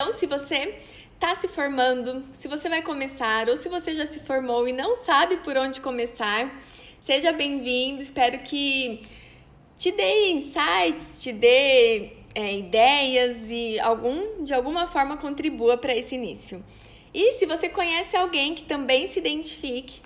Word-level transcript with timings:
Então, 0.00 0.16
se 0.16 0.26
você 0.26 0.78
está 1.14 1.34
se 1.34 1.48
formando, 1.48 2.24
se 2.38 2.46
você 2.46 2.68
vai 2.68 2.82
começar 2.82 3.48
ou 3.48 3.56
se 3.56 3.68
você 3.68 3.96
já 3.96 4.06
se 4.06 4.20
formou 4.20 4.68
e 4.68 4.72
não 4.72 4.98
sabe 4.98 5.38
por 5.38 5.56
onde 5.56 5.80
começar, 5.80 6.48
seja 7.00 7.32
bem-vindo. 7.32 8.00
Espero 8.00 8.38
que 8.38 9.04
te 9.76 9.90
dê 9.90 10.30
insights, 10.30 11.20
te 11.20 11.32
dê 11.32 12.12
é, 12.32 12.58
ideias 12.58 13.50
e 13.50 13.80
algum, 13.80 14.44
de 14.44 14.54
alguma 14.54 14.86
forma 14.86 15.16
contribua 15.16 15.76
para 15.76 15.96
esse 15.96 16.14
início. 16.14 16.64
E 17.12 17.32
se 17.32 17.44
você 17.44 17.68
conhece 17.68 18.16
alguém 18.16 18.54
que 18.54 18.62
também 18.62 19.08
se 19.08 19.18
identifique 19.18 20.00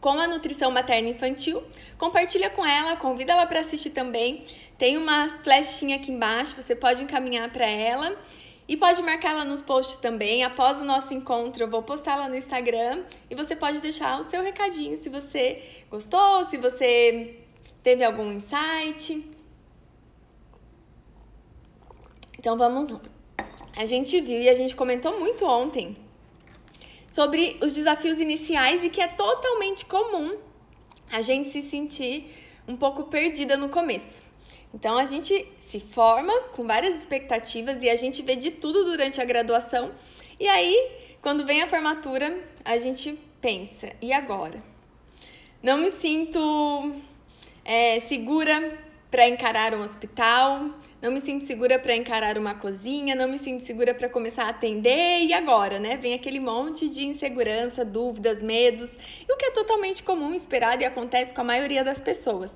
com 0.00 0.18
a 0.18 0.26
nutrição 0.26 0.70
materna 0.70 1.10
infantil, 1.10 1.62
compartilha 1.98 2.48
com 2.48 2.64
ela, 2.64 2.96
convida 2.96 3.32
ela 3.32 3.44
para 3.44 3.60
assistir 3.60 3.90
também. 3.90 4.46
Tem 4.78 4.96
uma 4.96 5.38
flechinha 5.44 5.96
aqui 5.96 6.10
embaixo, 6.10 6.56
você 6.56 6.74
pode 6.74 7.02
encaminhar 7.02 7.50
para 7.50 7.66
ela 7.66 8.16
e 8.68 8.76
pode 8.76 9.02
marcar 9.02 9.30
ela 9.30 9.44
nos 9.44 9.62
posts 9.62 9.96
também. 9.96 10.42
Após 10.42 10.80
o 10.80 10.84
nosso 10.84 11.14
encontro, 11.14 11.62
eu 11.62 11.68
vou 11.68 11.82
postar 11.82 12.16
lá 12.16 12.28
no 12.28 12.36
Instagram 12.36 13.04
e 13.30 13.34
você 13.34 13.54
pode 13.54 13.80
deixar 13.80 14.20
o 14.20 14.24
seu 14.24 14.42
recadinho 14.42 14.98
se 14.98 15.08
você 15.08 15.62
gostou, 15.90 16.44
se 16.46 16.56
você 16.56 17.38
teve 17.82 18.04
algum 18.04 18.32
insight. 18.32 19.24
Então 22.38 22.56
vamos 22.56 22.90
lá. 22.90 23.00
A 23.76 23.84
gente 23.84 24.20
viu 24.20 24.40
e 24.40 24.48
a 24.48 24.54
gente 24.54 24.74
comentou 24.74 25.18
muito 25.18 25.44
ontem 25.44 25.96
sobre 27.10 27.56
os 27.62 27.72
desafios 27.72 28.20
iniciais 28.20 28.82
e 28.82 28.90
que 28.90 29.00
é 29.00 29.06
totalmente 29.06 29.84
comum 29.84 30.36
a 31.10 31.20
gente 31.22 31.50
se 31.50 31.62
sentir 31.62 32.34
um 32.66 32.76
pouco 32.76 33.04
perdida 33.04 33.56
no 33.56 33.68
começo. 33.68 34.20
Então 34.74 34.98
a 34.98 35.04
gente 35.04 35.46
se 35.68 35.80
forma 35.80 36.32
com 36.54 36.66
várias 36.66 36.94
expectativas 36.96 37.82
e 37.82 37.88
a 37.88 37.96
gente 37.96 38.22
vê 38.22 38.36
de 38.36 38.50
tudo 38.50 38.84
durante 38.84 39.20
a 39.20 39.24
graduação. 39.24 39.92
E 40.38 40.46
aí, 40.46 40.90
quando 41.20 41.44
vem 41.44 41.62
a 41.62 41.66
formatura, 41.66 42.38
a 42.64 42.78
gente 42.78 43.18
pensa: 43.40 43.90
e 44.00 44.12
agora? 44.12 44.62
Não 45.62 45.78
me 45.78 45.90
sinto 45.90 46.92
é, 47.64 48.00
segura 48.00 48.78
para 49.10 49.28
encarar 49.28 49.74
um 49.74 49.82
hospital, 49.82 50.70
não 51.00 51.10
me 51.10 51.20
sinto 51.20 51.44
segura 51.44 51.78
para 51.78 51.96
encarar 51.96 52.38
uma 52.38 52.54
cozinha, 52.54 53.14
não 53.14 53.28
me 53.28 53.38
sinto 53.38 53.64
segura 53.64 53.94
para 53.94 54.08
começar 54.08 54.44
a 54.44 54.50
atender 54.50 55.22
e 55.22 55.32
agora, 55.32 55.78
né? 55.78 55.96
Vem 55.96 56.14
aquele 56.14 56.38
monte 56.38 56.88
de 56.88 57.04
insegurança, 57.04 57.84
dúvidas, 57.84 58.42
medos, 58.42 58.90
e 59.28 59.32
o 59.32 59.36
que 59.36 59.46
é 59.46 59.50
totalmente 59.50 60.02
comum, 60.02 60.34
esperado 60.34 60.82
e 60.82 60.84
acontece 60.84 61.34
com 61.34 61.40
a 61.40 61.44
maioria 61.44 61.82
das 61.82 62.00
pessoas. 62.00 62.54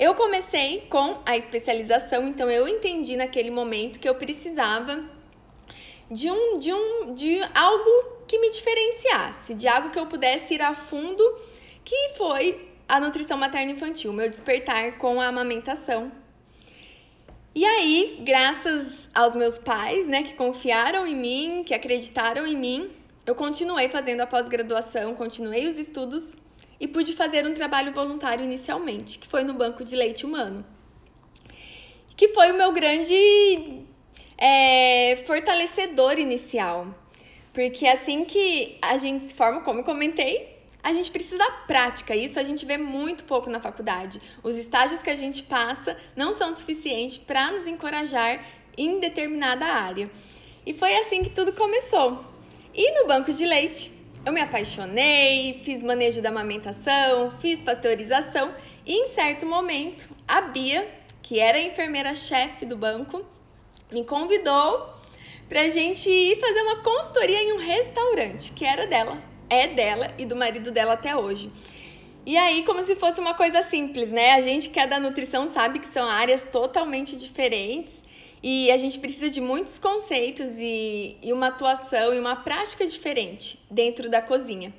Eu 0.00 0.14
comecei 0.14 0.86
com 0.88 1.18
a 1.26 1.36
especialização, 1.36 2.26
então 2.26 2.50
eu 2.50 2.66
entendi 2.66 3.16
naquele 3.16 3.50
momento 3.50 4.00
que 4.00 4.08
eu 4.08 4.14
precisava 4.14 5.04
de 6.10 6.30
um 6.30 6.58
de 6.58 6.72
um 6.72 7.12
de 7.14 7.38
algo 7.54 8.24
que 8.26 8.38
me 8.38 8.48
diferenciasse, 8.48 9.52
de 9.52 9.68
algo 9.68 9.90
que 9.90 9.98
eu 9.98 10.06
pudesse 10.06 10.54
ir 10.54 10.62
a 10.62 10.72
fundo, 10.72 11.22
que 11.84 12.14
foi 12.16 12.66
a 12.88 12.98
nutrição 12.98 13.36
materna 13.36 13.72
infantil, 13.72 14.10
meu 14.10 14.30
despertar 14.30 14.96
com 14.96 15.20
a 15.20 15.26
amamentação. 15.26 16.10
E 17.54 17.62
aí, 17.66 18.22
graças 18.24 19.06
aos 19.14 19.34
meus 19.34 19.58
pais, 19.58 20.08
né, 20.08 20.22
que 20.22 20.32
confiaram 20.32 21.06
em 21.06 21.14
mim, 21.14 21.62
que 21.62 21.74
acreditaram 21.74 22.46
em 22.46 22.56
mim, 22.56 22.90
eu 23.26 23.34
continuei 23.34 23.90
fazendo 23.90 24.22
a 24.22 24.26
pós-graduação, 24.26 25.14
continuei 25.14 25.68
os 25.68 25.76
estudos 25.76 26.38
e 26.80 26.88
pude 26.88 27.12
fazer 27.12 27.46
um 27.46 27.52
trabalho 27.54 27.92
voluntário 27.92 28.42
inicialmente, 28.42 29.18
que 29.18 29.28
foi 29.28 29.44
no 29.44 29.52
Banco 29.52 29.84
de 29.84 29.94
Leite 29.94 30.24
Humano. 30.24 30.64
Que 32.16 32.28
foi 32.28 32.50
o 32.50 32.54
meu 32.54 32.72
grande 32.72 33.84
é, 34.38 35.22
fortalecedor 35.26 36.18
inicial. 36.18 36.94
Porque 37.52 37.86
assim 37.86 38.24
que 38.24 38.78
a 38.80 38.96
gente 38.96 39.24
se 39.24 39.34
forma, 39.34 39.60
como 39.60 39.80
eu 39.80 39.84
comentei, 39.84 40.58
a 40.82 40.92
gente 40.94 41.10
precisa 41.10 41.36
da 41.36 41.50
prática. 41.66 42.16
Isso 42.16 42.40
a 42.40 42.44
gente 42.44 42.64
vê 42.64 42.78
muito 42.78 43.24
pouco 43.24 43.50
na 43.50 43.60
faculdade. 43.60 44.20
Os 44.42 44.56
estágios 44.56 45.02
que 45.02 45.10
a 45.10 45.16
gente 45.16 45.42
passa 45.42 45.96
não 46.16 46.32
são 46.32 46.54
suficientes 46.54 47.18
para 47.18 47.52
nos 47.52 47.66
encorajar 47.66 48.42
em 48.76 48.98
determinada 48.98 49.66
área. 49.66 50.10
E 50.64 50.72
foi 50.72 50.96
assim 50.96 51.22
que 51.22 51.30
tudo 51.30 51.52
começou. 51.52 52.24
E 52.74 53.00
no 53.00 53.06
banco 53.06 53.32
de 53.32 53.44
leite, 53.44 53.92
eu 54.24 54.32
me 54.32 54.40
apaixonei, 54.40 55.60
fiz 55.64 55.82
manejo 55.82 56.20
da 56.20 56.28
amamentação, 56.28 57.32
fiz 57.40 57.60
pasteurização 57.62 58.54
e 58.84 58.92
em 58.92 59.08
certo 59.08 59.46
momento 59.46 60.08
a 60.26 60.42
Bia, 60.42 60.86
que 61.22 61.38
era 61.38 61.58
a 61.58 61.62
enfermeira-chefe 61.62 62.66
do 62.66 62.76
banco, 62.76 63.24
me 63.90 64.04
convidou 64.04 64.90
para 65.48 65.62
a 65.62 65.68
gente 65.68 66.08
ir 66.08 66.38
fazer 66.38 66.60
uma 66.62 66.76
consultoria 66.82 67.42
em 67.42 67.52
um 67.54 67.58
restaurante 67.58 68.52
que 68.52 68.64
era 68.64 68.86
dela, 68.86 69.18
é 69.48 69.66
dela 69.66 70.14
e 70.18 70.24
do 70.24 70.36
marido 70.36 70.70
dela 70.70 70.92
até 70.92 71.16
hoje. 71.16 71.50
E 72.24 72.36
aí, 72.36 72.62
como 72.64 72.84
se 72.84 72.94
fosse 72.96 73.18
uma 73.18 73.34
coisa 73.34 73.62
simples, 73.62 74.12
né? 74.12 74.34
A 74.34 74.42
gente 74.42 74.68
que 74.68 74.78
é 74.78 74.86
da 74.86 75.00
nutrição 75.00 75.48
sabe 75.48 75.78
que 75.78 75.86
são 75.86 76.06
áreas 76.06 76.44
totalmente 76.44 77.16
diferentes 77.16 78.04
e 78.42 78.70
a 78.70 78.76
gente 78.76 78.98
precisa 78.98 79.28
de 79.28 79.40
muitos 79.40 79.78
conceitos 79.78 80.58
e, 80.58 81.18
e 81.22 81.32
uma 81.32 81.48
atuação 81.48 82.14
e 82.14 82.18
uma 82.18 82.36
prática 82.36 82.86
diferente 82.86 83.58
dentro 83.70 84.08
da 84.08 84.22
cozinha. 84.22 84.72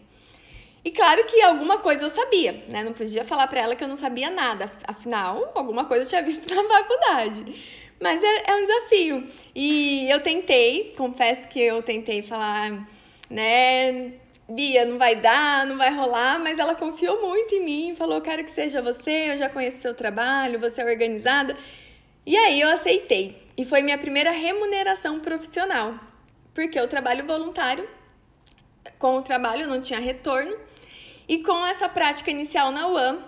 E 0.84 0.90
claro 0.90 1.24
que 1.26 1.42
alguma 1.44 1.78
coisa 1.78 2.06
eu 2.06 2.10
sabia, 2.10 2.64
né? 2.68 2.84
Não 2.84 2.94
podia 2.94 3.24
falar 3.24 3.48
para 3.48 3.62
ela 3.62 3.76
que 3.76 3.84
eu 3.84 3.88
não 3.88 3.98
sabia 3.98 4.32
nada, 4.32 4.72
afinal, 4.88 5.52
alguma 5.54 5.86
coisa 5.86 6.06
eu 6.06 6.10
tinha 6.10 6.24
visto 6.24 6.50
na 6.54 6.64
faculdade. 6.64 7.56
Mas 8.00 8.24
é, 8.24 8.50
é 8.50 8.56
um 8.56 8.66
desafio. 8.66 9.28
E 9.54 10.10
eu 10.10 10.20
tentei, 10.22 10.96
confesso 10.98 11.48
que 11.48 11.60
eu 11.60 11.84
tentei 11.84 12.24
falar, 12.24 12.88
né? 13.30 14.14
Bia, 14.50 14.86
não 14.86 14.98
vai 14.98 15.16
dar, 15.16 15.68
não 15.68 15.78
vai 15.78 15.94
rolar, 15.94 16.40
mas 16.40 16.58
ela 16.58 16.74
confiou 16.76 17.22
muito 17.22 17.54
em 17.54 17.64
mim, 17.64 17.96
falou: 17.96 18.20
quero 18.20 18.44
que 18.44 18.50
seja 18.50 18.82
você, 18.82 19.34
eu 19.34 19.38
já 19.38 19.48
conheço 19.50 19.82
seu 19.82 19.94
trabalho, 19.94 20.60
você 20.60 20.82
é 20.82 20.86
organizada. 20.86 21.56
E 22.26 22.36
aí 22.36 22.60
eu 22.60 22.70
aceitei. 22.70 23.41
E 23.58 23.66
foi 23.66 23.82
minha 23.82 23.98
primeira 23.98 24.32
remuneração 24.32 25.20
profissional, 25.20 25.96
porque 26.54 26.80
o 26.80 26.88
trabalho 26.88 27.26
voluntário, 27.26 27.88
com 28.98 29.18
o 29.18 29.22
trabalho 29.22 29.68
não 29.68 29.82
tinha 29.82 30.00
retorno, 30.00 30.56
e 31.28 31.40
com 31.40 31.66
essa 31.66 31.88
prática 31.88 32.32
inicial 32.32 32.72
na 32.72 32.88
UAM, 32.88 33.20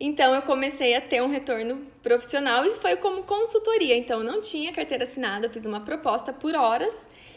então 0.00 0.32
eu 0.34 0.42
comecei 0.42 0.94
a 0.94 1.00
ter 1.00 1.22
um 1.22 1.28
retorno 1.28 1.84
profissional 2.02 2.64
e 2.64 2.76
foi 2.76 2.96
como 2.96 3.24
consultoria. 3.24 3.96
Então 3.96 4.20
eu 4.20 4.24
não 4.24 4.40
tinha 4.40 4.72
carteira 4.72 5.04
assinada, 5.04 5.46
eu 5.46 5.50
fiz 5.50 5.66
uma 5.66 5.80
proposta 5.80 6.32
por 6.32 6.54
horas 6.54 6.94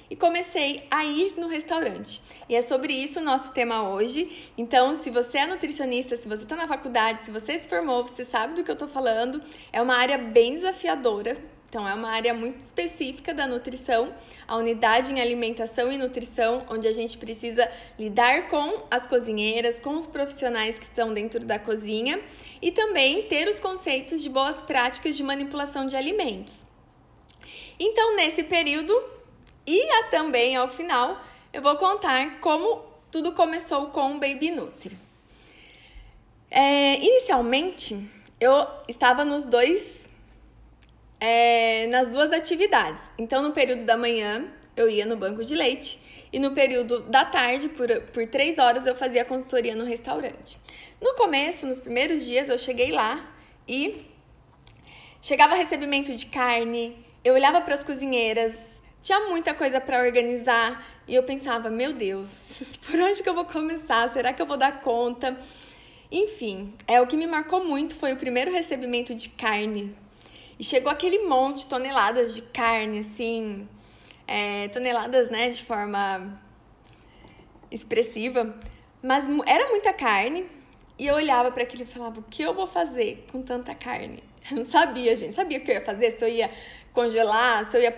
e 0.10 0.16
comecei 0.16 0.86
a 0.92 1.06
ir 1.06 1.34
no 1.38 1.48
restaurante. 1.48 2.22
E 2.48 2.56
é 2.56 2.62
sobre 2.62 2.94
isso 2.94 3.20
o 3.20 3.24
nosso 3.24 3.52
tema 3.54 3.90
hoje. 3.90 4.50
Então, 4.58 5.02
se 5.02 5.10
você 5.10 5.38
é 5.38 5.48
nutricionista, 5.48 6.18
se 6.18 6.28
você 6.28 6.44
está 6.44 6.56
na 6.56 6.68
faculdade, 6.68 7.24
se 7.24 7.32
você 7.32 7.58
se 7.58 7.68
formou, 7.68 8.06
você 8.06 8.26
sabe 8.26 8.54
do 8.54 8.64
que 8.64 8.70
eu 8.70 8.74
estou 8.74 8.90
falando. 8.90 9.42
É 9.72 9.82
uma 9.82 9.96
área 9.96 10.18
bem 10.18 10.54
desafiadora, 10.54 11.38
então, 11.72 11.88
é 11.88 11.94
uma 11.94 12.10
área 12.10 12.34
muito 12.34 12.60
específica 12.60 13.34
da 13.34 13.48
nutrição, 13.48 14.14
a 14.46 14.58
unidade 14.58 15.14
em 15.14 15.22
alimentação 15.22 15.90
e 15.90 15.98
nutrição, 15.98 16.66
onde 16.70 16.86
a 16.86 16.92
gente 16.92 17.18
precisa 17.18 17.72
lidar 17.98 18.50
com 18.50 18.84
as 18.92 19.08
cozinheiras, 19.08 19.80
com 19.80 19.96
os 19.96 20.06
profissionais 20.06 20.78
que 20.78 20.84
estão 20.84 21.14
dentro 21.14 21.46
da 21.46 21.58
cozinha 21.58 22.20
e 22.62 22.72
também 22.72 23.24
ter 23.24 23.48
os 23.48 23.58
conceitos 23.62 24.22
de 24.22 24.28
boas 24.28 24.62
práticas 24.62 25.16
de 25.16 25.24
manipulação 25.24 25.88
de 25.88 25.96
alimentos. 25.96 26.66
Então, 27.80 28.18
nesse 28.18 28.44
período 28.44 28.94
e 29.66 29.88
também 30.10 30.58
ao 30.58 30.68
final, 30.68 31.22
eu 31.54 31.62
vou 31.62 31.78
contar 31.78 32.42
como 32.42 32.84
tudo 33.10 33.32
começou 33.32 33.86
com 33.92 34.18
o 34.18 34.20
Baby 34.20 34.52
Nutri. 34.52 35.00
É, 36.50 36.98
inicialmente, 36.98 37.98
eu 38.42 38.68
estava 38.90 39.24
nos 39.24 39.48
dois 39.48 40.01
é, 41.22 41.86
nas 41.86 42.10
duas 42.10 42.34
atividades. 42.34 43.04
Então, 43.16 43.44
no 43.44 43.52
período 43.52 43.84
da 43.84 43.96
manhã, 43.96 44.44
eu 44.76 44.90
ia 44.90 45.06
no 45.06 45.16
banco 45.16 45.46
de 45.46 45.54
leite 45.54 46.00
e 46.34 46.40
no 46.40 46.52
período 46.52 47.02
da 47.02 47.24
tarde, 47.24 47.70
por, 47.70 47.88
por 48.12 48.26
três 48.26 48.58
horas, 48.58 48.88
eu 48.88 48.96
fazia 48.96 49.24
consultoria 49.24 49.76
no 49.76 49.86
restaurante. 49.86 50.58
No 51.00 51.14
começo, 51.14 51.68
nos 51.68 51.80
primeiros 51.80 52.26
dias, 52.26 52.50
eu 52.50 52.58
cheguei 52.58 52.92
lá 52.92 53.32
e 53.68 54.08
chegava 55.22 55.54
recebimento 55.54 56.16
de 56.16 56.26
carne, 56.26 56.98
eu 57.24 57.36
olhava 57.36 57.62
para 57.62 57.76
as 57.76 57.84
cozinheiras, 57.84 58.82
tinha 59.04 59.20
muita 59.30 59.54
coisa 59.54 59.80
para 59.80 60.02
organizar 60.02 60.84
e 61.08 61.14
eu 61.14 61.22
pensava, 61.22 61.70
meu 61.70 61.94
Deus, 61.94 62.34
por 62.90 63.00
onde 63.00 63.22
que 63.22 63.30
eu 63.30 63.36
vou 63.36 63.46
começar? 63.46 64.10
Será 64.10 64.34
que 64.34 64.42
eu 64.42 64.46
vou 64.48 64.58
dar 64.58 64.82
conta? 64.82 65.38
Enfim, 66.12 66.74
é 66.88 67.00
o 67.00 67.06
que 67.06 67.16
me 67.16 67.28
marcou 67.28 67.64
muito 67.64 67.94
foi 67.96 68.14
o 68.14 68.18
primeiro 68.18 68.52
recebimento 68.52 69.14
de 69.14 69.30
carne 69.30 69.96
e 70.62 70.64
chegou 70.64 70.92
aquele 70.92 71.24
monte, 71.24 71.66
toneladas 71.66 72.36
de 72.36 72.44
carne, 72.44 73.00
assim, 73.00 73.68
é, 74.28 74.68
toneladas, 74.68 75.28
né, 75.32 75.50
de 75.50 75.64
forma 75.64 76.40
expressiva. 77.72 78.56
Mas 79.02 79.28
era 79.48 79.70
muita 79.70 79.92
carne 79.92 80.46
e 81.00 81.08
eu 81.08 81.16
olhava 81.16 81.50
para 81.50 81.64
aquilo 81.64 81.82
e 81.82 81.86
falava: 81.88 82.20
o 82.20 82.24
que 82.30 82.44
eu 82.44 82.54
vou 82.54 82.68
fazer 82.68 83.26
com 83.32 83.42
tanta 83.42 83.74
carne? 83.74 84.24
Eu 84.52 84.58
não 84.58 84.66
sabia, 84.66 85.16
gente. 85.16 85.34
Sabia 85.34 85.58
o 85.58 85.62
que 85.62 85.70
eu 85.72 85.76
ia 85.76 85.86
fazer? 85.86 86.12
Se 86.12 86.24
eu 86.24 86.30
ia 86.30 86.50
congelar, 86.94 87.70
se 87.70 87.78
eu 87.78 87.82
ia 87.82 87.96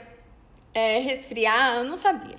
é, 0.73 0.99
resfriar, 0.99 1.77
eu 1.77 1.85
não 1.85 1.95
sabia. 1.95 2.37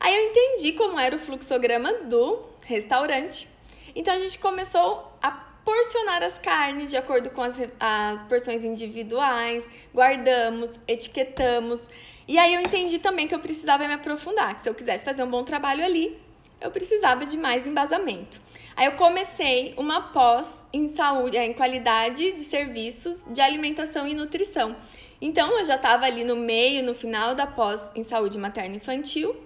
Aí 0.00 0.14
eu 0.14 0.30
entendi 0.30 0.72
como 0.72 0.98
era 0.98 1.14
o 1.14 1.18
fluxograma 1.18 1.92
do 2.04 2.44
restaurante. 2.62 3.48
Então 3.94 4.12
a 4.12 4.18
gente 4.18 4.38
começou 4.38 5.16
a 5.22 5.49
porcionar 5.64 6.22
as 6.22 6.38
carnes 6.38 6.90
de 6.90 6.96
acordo 6.96 7.30
com 7.30 7.42
as, 7.42 7.56
as 7.78 8.22
porções 8.24 8.64
individuais, 8.64 9.66
guardamos, 9.94 10.78
etiquetamos. 10.86 11.88
E 12.26 12.38
aí 12.38 12.54
eu 12.54 12.60
entendi 12.60 12.98
também 12.98 13.26
que 13.26 13.34
eu 13.34 13.40
precisava 13.40 13.86
me 13.86 13.94
aprofundar, 13.94 14.54
que 14.54 14.62
se 14.62 14.68
eu 14.68 14.74
quisesse 14.74 15.04
fazer 15.04 15.22
um 15.22 15.30
bom 15.30 15.44
trabalho 15.44 15.84
ali, 15.84 16.16
eu 16.60 16.70
precisava 16.70 17.24
de 17.26 17.36
mais 17.36 17.66
embasamento. 17.66 18.40
Aí 18.76 18.86
eu 18.86 18.92
comecei 18.92 19.74
uma 19.76 20.00
pós 20.00 20.48
em 20.72 20.88
saúde, 20.88 21.36
em 21.36 21.52
qualidade 21.52 22.32
de 22.32 22.44
serviços 22.44 23.20
de 23.26 23.40
alimentação 23.40 24.06
e 24.06 24.14
nutrição. 24.14 24.76
Então 25.20 25.58
eu 25.58 25.64
já 25.64 25.76
estava 25.76 26.06
ali 26.06 26.24
no 26.24 26.36
meio, 26.36 26.82
no 26.82 26.94
final 26.94 27.34
da 27.34 27.46
pós 27.46 27.80
em 27.94 28.02
saúde 28.02 28.38
materna 28.38 28.76
infantil. 28.76 29.36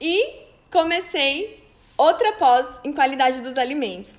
E 0.00 0.46
comecei 0.70 1.62
outra 1.96 2.32
pós 2.32 2.66
em 2.82 2.92
qualidade 2.92 3.40
dos 3.40 3.56
alimentos. 3.56 4.14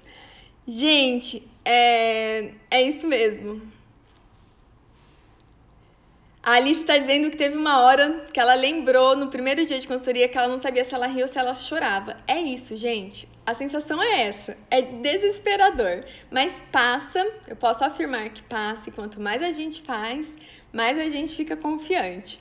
Gente, 0.67 1.45
é, 1.65 2.51
é 2.71 2.81
isso 2.83 3.05
mesmo. 3.05 3.61
A 6.41 6.55
Alice 6.55 6.81
está 6.81 6.97
dizendo 6.97 7.29
que 7.29 7.37
teve 7.37 7.55
uma 7.55 7.81
hora 7.83 8.25
que 8.33 8.39
ela 8.39 8.53
lembrou 8.53 9.15
no 9.15 9.27
primeiro 9.27 9.65
dia 9.65 9.79
de 9.79 9.87
consultoria 9.87 10.27
que 10.27 10.37
ela 10.37 10.49
não 10.49 10.59
sabia 10.59 10.83
se 10.83 10.93
ela 10.93 11.07
ria 11.07 11.23
ou 11.23 11.27
se 11.27 11.39
ela 11.39 11.55
chorava. 11.55 12.17
É 12.27 12.37
isso, 12.37 12.75
gente. 12.75 13.29
A 13.45 13.53
sensação 13.53 14.01
é 14.01 14.23
essa. 14.23 14.57
É 14.69 14.81
desesperador. 14.81 16.03
Mas 16.29 16.53
passa, 16.71 17.25
eu 17.47 17.55
posso 17.55 17.83
afirmar 17.83 18.29
que 18.29 18.41
passa, 18.43 18.89
e 18.89 18.91
quanto 18.91 19.21
mais 19.21 19.41
a 19.41 19.51
gente 19.51 19.81
faz, 19.83 20.27
mais 20.71 20.97
a 20.97 21.09
gente 21.09 21.33
fica 21.33 21.55
confiante. 21.55 22.39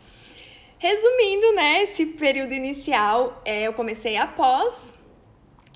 Resumindo, 0.78 1.54
né, 1.54 1.84
esse 1.84 2.06
período 2.06 2.54
inicial, 2.54 3.40
é, 3.44 3.62
eu 3.62 3.72
comecei 3.72 4.16
após 4.16 4.74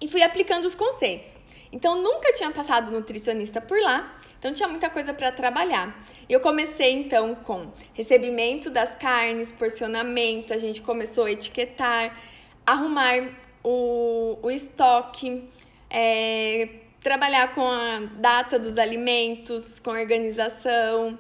e 0.02 0.08
fui 0.08 0.22
aplicando 0.22 0.64
os 0.64 0.74
conceitos. 0.74 1.45
Então, 1.76 2.00
nunca 2.00 2.32
tinha 2.32 2.50
passado 2.50 2.90
nutricionista 2.90 3.60
por 3.60 3.78
lá, 3.78 4.18
então 4.38 4.50
tinha 4.50 4.66
muita 4.66 4.88
coisa 4.88 5.12
para 5.12 5.30
trabalhar. 5.30 5.94
Eu 6.26 6.40
comecei 6.40 6.90
então 6.90 7.34
com 7.34 7.70
recebimento 7.92 8.70
das 8.70 8.94
carnes, 8.94 9.52
porcionamento, 9.52 10.54
a 10.54 10.56
gente 10.56 10.80
começou 10.80 11.24
a 11.24 11.32
etiquetar, 11.32 12.18
arrumar 12.64 13.28
o, 13.62 14.38
o 14.42 14.50
estoque, 14.50 15.50
é, 15.90 16.70
trabalhar 17.02 17.54
com 17.54 17.68
a 17.68 18.08
data 18.14 18.58
dos 18.58 18.78
alimentos, 18.78 19.78
com 19.78 19.90
organização, 19.90 21.18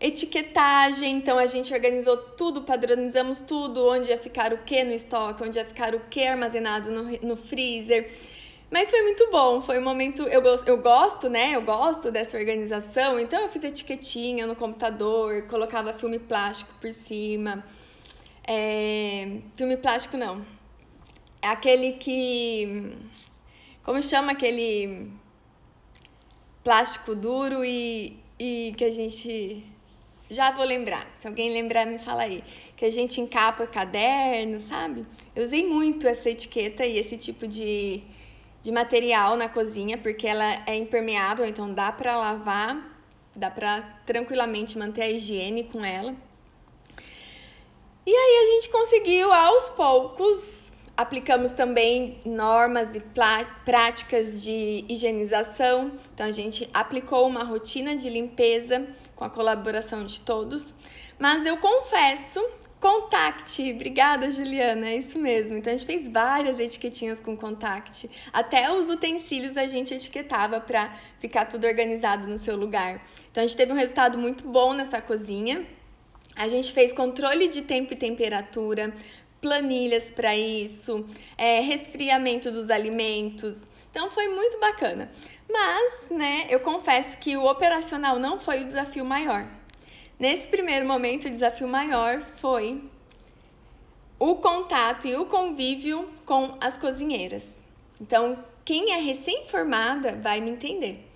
etiquetagem, 0.00 1.18
então 1.18 1.38
a 1.38 1.46
gente 1.46 1.74
organizou 1.74 2.16
tudo, 2.16 2.62
padronizamos 2.62 3.42
tudo, 3.42 3.86
onde 3.86 4.10
ia 4.10 4.16
ficar 4.16 4.54
o 4.54 4.58
que 4.64 4.82
no 4.84 4.94
estoque, 4.94 5.42
onde 5.42 5.58
ia 5.58 5.66
ficar 5.66 5.94
o 5.94 6.00
que 6.08 6.26
armazenado 6.26 6.90
no, 6.90 7.02
no 7.20 7.36
freezer. 7.36 8.10
Mas 8.70 8.90
foi 8.90 9.00
muito 9.02 9.30
bom, 9.30 9.62
foi 9.62 9.78
um 9.78 9.82
momento. 9.82 10.22
Eu, 10.22 10.42
eu 10.66 10.78
gosto, 10.78 11.30
né? 11.30 11.56
Eu 11.56 11.62
gosto 11.62 12.10
dessa 12.10 12.36
organização, 12.36 13.18
então 13.18 13.40
eu 13.40 13.48
fiz 13.48 13.64
etiquetinha 13.64 14.46
no 14.46 14.54
computador, 14.54 15.42
colocava 15.46 15.94
filme 15.94 16.18
plástico 16.18 16.70
por 16.78 16.92
cima. 16.92 17.64
É, 18.46 19.38
filme 19.56 19.76
plástico 19.78 20.18
não. 20.18 20.44
É 21.40 21.48
aquele 21.48 21.92
que. 21.92 22.92
Como 23.82 24.02
chama 24.02 24.32
aquele 24.32 25.10
plástico 26.62 27.14
duro 27.14 27.64
e, 27.64 28.18
e 28.38 28.74
que 28.76 28.84
a 28.84 28.90
gente. 28.90 29.64
Já 30.30 30.50
vou 30.50 30.64
lembrar. 30.66 31.06
Se 31.16 31.26
alguém 31.26 31.50
lembrar, 31.50 31.86
me 31.86 31.98
fala 31.98 32.24
aí. 32.24 32.44
Que 32.76 32.84
a 32.84 32.90
gente 32.90 33.18
encapa 33.18 33.66
caderno, 33.66 34.60
sabe? 34.60 35.06
Eu 35.34 35.42
usei 35.42 35.66
muito 35.66 36.06
essa 36.06 36.28
etiqueta 36.28 36.84
e 36.84 36.98
esse 36.98 37.16
tipo 37.16 37.48
de 37.48 38.02
de 38.68 38.72
material 38.72 39.34
na 39.34 39.48
cozinha, 39.48 39.96
porque 39.96 40.26
ela 40.26 40.62
é 40.66 40.76
impermeável, 40.76 41.46
então 41.46 41.72
dá 41.72 41.90
para 41.90 42.14
lavar, 42.18 42.76
dá 43.34 43.50
para 43.50 43.80
tranquilamente 44.04 44.76
manter 44.76 45.00
a 45.04 45.10
higiene 45.10 45.64
com 45.64 45.82
ela. 45.82 46.14
E 48.04 48.14
aí 48.14 48.36
a 48.42 48.52
gente 48.52 48.68
conseguiu 48.68 49.32
aos 49.32 49.70
poucos, 49.70 50.66
aplicamos 50.94 51.50
também 51.52 52.20
normas 52.26 52.94
e 52.94 53.02
práticas 53.64 54.42
de 54.42 54.84
higienização. 54.86 55.90
Então 56.12 56.26
a 56.26 56.30
gente 56.30 56.68
aplicou 56.74 57.26
uma 57.26 57.44
rotina 57.44 57.96
de 57.96 58.10
limpeza 58.10 58.86
com 59.16 59.24
a 59.24 59.30
colaboração 59.30 60.04
de 60.04 60.20
todos. 60.20 60.74
Mas 61.18 61.46
eu 61.46 61.56
confesso 61.56 62.46
Contact, 62.80 63.72
obrigada 63.72 64.30
Juliana, 64.30 64.88
é 64.90 64.96
isso 64.96 65.18
mesmo. 65.18 65.58
Então 65.58 65.72
a 65.72 65.76
gente 65.76 65.86
fez 65.86 66.06
várias 66.06 66.60
etiquetinhas 66.60 67.18
com 67.18 67.36
contact, 67.36 68.08
até 68.32 68.72
os 68.72 68.88
utensílios 68.88 69.56
a 69.56 69.66
gente 69.66 69.92
etiquetava 69.92 70.60
para 70.60 70.92
ficar 71.18 71.46
tudo 71.46 71.66
organizado 71.66 72.28
no 72.28 72.38
seu 72.38 72.56
lugar. 72.56 73.00
Então 73.30 73.42
a 73.42 73.46
gente 73.46 73.56
teve 73.56 73.72
um 73.72 73.76
resultado 73.76 74.16
muito 74.16 74.46
bom 74.46 74.74
nessa 74.74 75.00
cozinha. 75.00 75.66
A 76.36 76.46
gente 76.46 76.72
fez 76.72 76.92
controle 76.92 77.48
de 77.48 77.62
tempo 77.62 77.92
e 77.92 77.96
temperatura, 77.96 78.94
planilhas 79.40 80.10
para 80.12 80.36
isso, 80.36 81.04
é, 81.36 81.60
resfriamento 81.60 82.50
dos 82.52 82.70
alimentos. 82.70 83.68
Então 83.90 84.08
foi 84.10 84.28
muito 84.28 84.60
bacana. 84.60 85.10
Mas, 85.50 86.10
né, 86.10 86.46
eu 86.48 86.60
confesso 86.60 87.18
que 87.18 87.36
o 87.36 87.44
operacional 87.44 88.20
não 88.20 88.38
foi 88.38 88.62
o 88.62 88.66
desafio 88.66 89.04
maior. 89.04 89.57
Nesse 90.18 90.48
primeiro 90.48 90.84
momento, 90.84 91.26
o 91.28 91.30
desafio 91.30 91.68
maior 91.68 92.20
foi 92.36 92.82
o 94.18 94.34
contato 94.36 95.06
e 95.06 95.14
o 95.14 95.26
convívio 95.26 96.08
com 96.26 96.56
as 96.60 96.76
cozinheiras. 96.76 97.60
Então, 98.00 98.42
quem 98.64 98.92
é 98.92 98.96
recém-formada 98.96 100.12
vai 100.16 100.40
me 100.40 100.50
entender. 100.50 101.08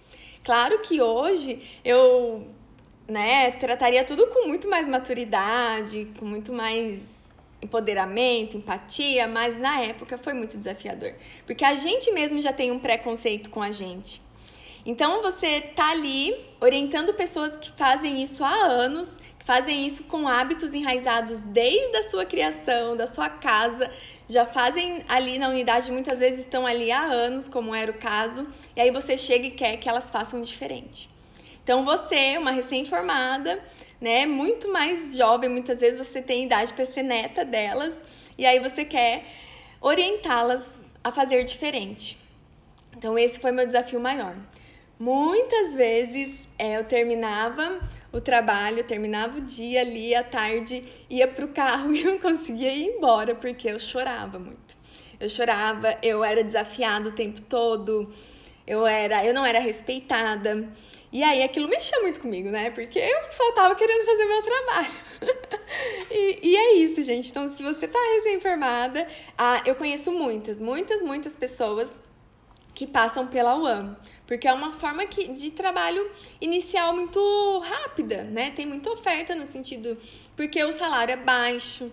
Claro 0.44 0.78
que 0.80 1.02
hoje 1.02 1.68
eu 1.84 2.46
né, 3.08 3.50
trataria 3.52 4.04
tudo 4.04 4.28
com 4.28 4.46
muito 4.46 4.68
mais 4.68 4.88
maturidade, 4.88 6.06
com 6.18 6.24
muito 6.24 6.52
mais 6.52 7.10
empoderamento, 7.60 8.56
empatia, 8.56 9.26
mas 9.26 9.58
na 9.58 9.80
época 9.82 10.16
foi 10.18 10.32
muito 10.32 10.56
desafiador, 10.56 11.14
porque 11.46 11.64
a 11.64 11.76
gente 11.76 12.10
mesmo 12.10 12.42
já 12.42 12.52
tem 12.52 12.72
um 12.72 12.78
preconceito 12.78 13.50
com 13.50 13.62
a 13.62 13.70
gente. 13.70 14.20
Então 14.84 15.22
você 15.22 15.60
tá 15.60 15.90
ali 15.90 16.34
orientando 16.60 17.14
pessoas 17.14 17.56
que 17.56 17.70
fazem 17.72 18.20
isso 18.20 18.42
há 18.42 18.64
anos, 18.64 19.08
que 19.38 19.44
fazem 19.44 19.86
isso 19.86 20.02
com 20.04 20.26
hábitos 20.26 20.74
enraizados 20.74 21.40
desde 21.42 21.96
a 21.96 22.02
sua 22.02 22.24
criação, 22.24 22.96
da 22.96 23.06
sua 23.06 23.28
casa, 23.28 23.90
já 24.28 24.44
fazem 24.44 25.04
ali 25.08 25.38
na 25.38 25.48
unidade, 25.48 25.92
muitas 25.92 26.18
vezes 26.18 26.40
estão 26.40 26.66
ali 26.66 26.90
há 26.90 27.02
anos, 27.02 27.48
como 27.48 27.74
era 27.74 27.90
o 27.90 27.94
caso, 27.94 28.46
e 28.74 28.80
aí 28.80 28.90
você 28.90 29.16
chega 29.16 29.46
e 29.46 29.50
quer 29.52 29.76
que 29.76 29.88
elas 29.88 30.10
façam 30.10 30.42
diferente. 30.42 31.08
Então 31.62 31.84
você, 31.84 32.36
uma 32.38 32.50
recém-formada, 32.50 33.62
né, 34.00 34.26
muito 34.26 34.72
mais 34.72 35.16
jovem, 35.16 35.48
muitas 35.48 35.80
vezes 35.80 35.98
você 35.98 36.20
tem 36.20 36.44
idade 36.44 36.72
para 36.72 36.86
ser 36.86 37.04
neta 37.04 37.44
delas, 37.44 37.94
e 38.36 38.44
aí 38.44 38.58
você 38.58 38.84
quer 38.84 39.24
orientá-las 39.80 40.64
a 41.04 41.12
fazer 41.12 41.44
diferente. 41.44 42.18
Então 42.96 43.16
esse 43.16 43.38
foi 43.38 43.52
meu 43.52 43.66
desafio 43.66 44.00
maior. 44.00 44.34
Muitas 44.98 45.74
vezes 45.74 46.32
é, 46.58 46.76
eu 46.76 46.84
terminava 46.84 47.80
o 48.12 48.20
trabalho, 48.20 48.84
terminava 48.84 49.38
o 49.38 49.40
dia 49.40 49.80
ali 49.80 50.14
à 50.14 50.22
tarde, 50.22 50.84
ia 51.08 51.26
pro 51.26 51.48
carro 51.48 51.92
e 51.94 52.04
não 52.04 52.18
conseguia 52.18 52.72
ir 52.72 52.96
embora 52.96 53.34
porque 53.34 53.68
eu 53.68 53.80
chorava 53.80 54.38
muito. 54.38 54.76
Eu 55.18 55.28
chorava, 55.28 55.96
eu 56.02 56.22
era 56.22 56.42
desafiada 56.42 57.08
o 57.08 57.12
tempo 57.12 57.40
todo, 57.42 58.12
eu 58.66 58.86
era, 58.86 59.24
eu 59.24 59.32
não 59.32 59.44
era 59.44 59.58
respeitada. 59.58 60.68
E 61.12 61.22
aí 61.22 61.42
aquilo 61.42 61.68
mexia 61.68 62.00
muito 62.00 62.20
comigo, 62.20 62.48
né? 62.48 62.70
Porque 62.70 62.98
eu 62.98 63.32
só 63.32 63.52
tava 63.52 63.74
querendo 63.74 64.04
fazer 64.04 64.24
meu 64.24 64.42
trabalho. 64.42 64.94
e, 66.10 66.38
e, 66.42 66.56
é 66.56 66.74
isso, 66.74 67.02
gente. 67.02 67.30
Então, 67.30 67.50
se 67.50 67.62
você 67.62 67.86
tá 67.86 67.98
recém-formada, 68.14 69.06
ah, 69.36 69.62
eu 69.66 69.74
conheço 69.74 70.10
muitas, 70.10 70.58
muitas, 70.60 71.02
muitas 71.02 71.36
pessoas 71.36 71.94
que 72.74 72.86
passam 72.86 73.26
pela 73.26 73.56
UAM 73.56 73.94
porque 74.32 74.48
é 74.48 74.52
uma 74.54 74.72
forma 74.72 75.04
que, 75.04 75.28
de 75.28 75.50
trabalho 75.50 76.10
inicial 76.40 76.94
muito 76.94 77.58
rápida, 77.58 78.22
né? 78.24 78.50
Tem 78.56 78.64
muita 78.64 78.90
oferta 78.90 79.34
no 79.34 79.44
sentido 79.44 79.98
porque 80.34 80.64
o 80.64 80.72
salário 80.72 81.12
é 81.12 81.18
baixo. 81.18 81.92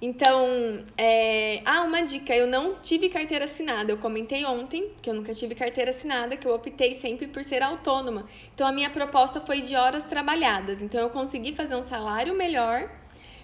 Então, 0.00 0.82
é... 0.96 1.60
ah, 1.66 1.82
uma 1.82 2.00
dica, 2.00 2.34
eu 2.34 2.46
não 2.46 2.76
tive 2.76 3.10
carteira 3.10 3.44
assinada. 3.44 3.92
Eu 3.92 3.98
comentei 3.98 4.46
ontem 4.46 4.92
que 5.02 5.10
eu 5.10 5.14
nunca 5.14 5.34
tive 5.34 5.54
carteira 5.54 5.90
assinada, 5.90 6.38
que 6.38 6.48
eu 6.48 6.54
optei 6.54 6.94
sempre 6.94 7.26
por 7.26 7.44
ser 7.44 7.62
autônoma. 7.62 8.26
Então, 8.54 8.66
a 8.66 8.72
minha 8.72 8.88
proposta 8.88 9.38
foi 9.38 9.60
de 9.60 9.76
horas 9.76 10.04
trabalhadas. 10.04 10.80
Então, 10.80 10.98
eu 10.98 11.10
consegui 11.10 11.54
fazer 11.54 11.76
um 11.76 11.84
salário 11.84 12.34
melhor 12.34 12.90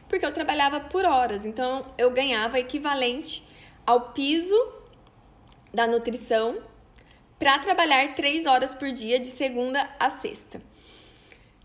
porque 0.09 0.25
eu 0.25 0.33
trabalhava 0.33 0.81
por 0.81 1.05
horas. 1.05 1.45
Então, 1.45 1.85
eu 1.99 2.11
ganhava 2.11 2.59
equivalente 2.59 3.43
ao 3.87 4.13
piso 4.13 4.57
da 5.75 5.87
nutrição 5.87 6.73
para 7.39 7.59
trabalhar 7.59 8.15
três 8.15 8.47
horas 8.47 8.75
por 8.75 8.91
dia 8.91 9.19
de 9.19 9.31
segunda 9.31 9.89
a 9.99 10.11
sexta. 10.11 10.61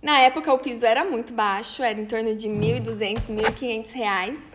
Na 0.02 0.20
época 0.22 0.54
o 0.54 0.60
piso 0.60 0.86
era 0.86 1.04
muito 1.04 1.34
baixo, 1.34 1.84
era 1.84 2.00
em 2.00 2.06
torno 2.06 2.36
de 2.36 2.48
1.200, 2.48 3.28
1.500 3.28 3.92
reais. 3.92 4.54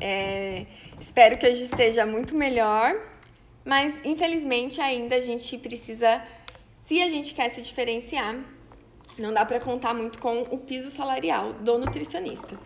É, 0.00 0.64
espero 1.00 1.38
que 1.38 1.46
hoje 1.46 1.64
esteja 1.64 2.06
muito 2.06 2.34
melhor, 2.34 2.94
mas 3.64 3.94
infelizmente 4.04 4.80
ainda 4.80 5.16
a 5.16 5.20
gente 5.20 5.58
precisa, 5.58 6.22
se 6.86 7.00
a 7.02 7.08
gente 7.08 7.34
quer 7.34 7.50
se 7.50 7.60
diferenciar, 7.60 8.36
não 9.18 9.32
dá 9.32 9.44
para 9.44 9.60
contar 9.60 9.94
muito 9.94 10.18
com 10.18 10.42
o 10.42 10.58
piso 10.58 10.90
salarial 10.90 11.52
do 11.52 11.78
nutricionista. 11.78 12.58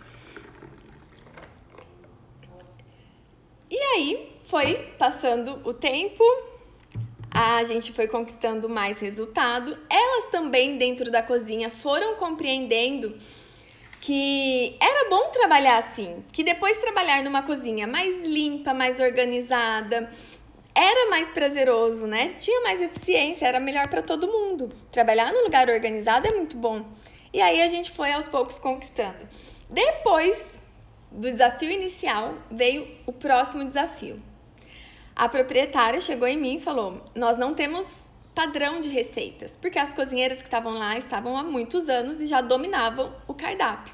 E 3.70 3.76
aí 3.76 4.38
foi 4.46 4.75
passando 4.98 5.60
o 5.68 5.75
tempo, 5.75 6.25
a 7.30 7.62
gente 7.64 7.92
foi 7.92 8.08
conquistando 8.08 8.68
mais 8.68 9.00
resultado. 9.00 9.76
Elas 9.90 10.30
também 10.30 10.78
dentro 10.78 11.11
da 11.11 11.23
cozinha 11.23 11.70
foram 11.70 12.16
compreendendo 12.16 13.14
que 14.00 14.76
era 14.80 15.11
bom 15.11 15.30
trabalhar 15.30 15.78
assim, 15.78 16.25
que 16.32 16.44
depois 16.44 16.78
trabalhar 16.78 17.23
numa 17.23 17.42
cozinha 17.42 17.87
mais 17.87 18.25
limpa, 18.25 18.73
mais 18.73 19.00
organizada, 19.00 20.08
era 20.75 21.11
mais 21.11 21.28
prazeroso, 21.30 22.06
né? 22.06 22.35
Tinha 22.38 22.61
mais 22.61 22.80
eficiência, 22.80 23.47
era 23.47 23.58
melhor 23.58 23.88
para 23.88 24.00
todo 24.00 24.28
mundo. 24.28 24.70
Trabalhar 24.92 25.32
num 25.32 25.42
lugar 25.42 25.68
organizado 25.68 26.28
é 26.28 26.30
muito 26.30 26.56
bom. 26.56 26.87
E 27.32 27.40
aí 27.40 27.61
a 27.61 27.68
gente 27.68 27.90
foi 27.90 28.12
aos 28.12 28.28
poucos 28.28 28.58
conquistando. 28.58 29.18
Depois 29.68 30.61
do 31.11 31.30
desafio 31.30 31.70
inicial, 31.70 32.35
veio 32.50 32.87
o 33.06 33.12
próximo 33.12 33.64
desafio. 33.64 34.23
A 35.18 35.28
proprietária 35.28 36.00
chegou 36.00 36.28
em 36.28 36.38
mim 36.38 36.58
e 36.58 36.60
falou: 36.60 37.02
Nós 37.12 37.37
não 37.37 37.52
temos 37.52 37.88
padrão 38.32 38.80
de 38.80 38.88
receitas, 38.88 39.58
porque 39.60 39.76
as 39.76 39.92
cozinheiras 39.92 40.38
que 40.38 40.44
estavam 40.44 40.75
lá 40.78 40.96
estavam 40.96 41.37
há 41.37 41.42
muitos 41.42 41.88
anos 41.88 42.20
e 42.20 42.26
já 42.28 42.40
dominavam 42.40 43.12
o 43.26 43.34
cardápio. 43.34 43.92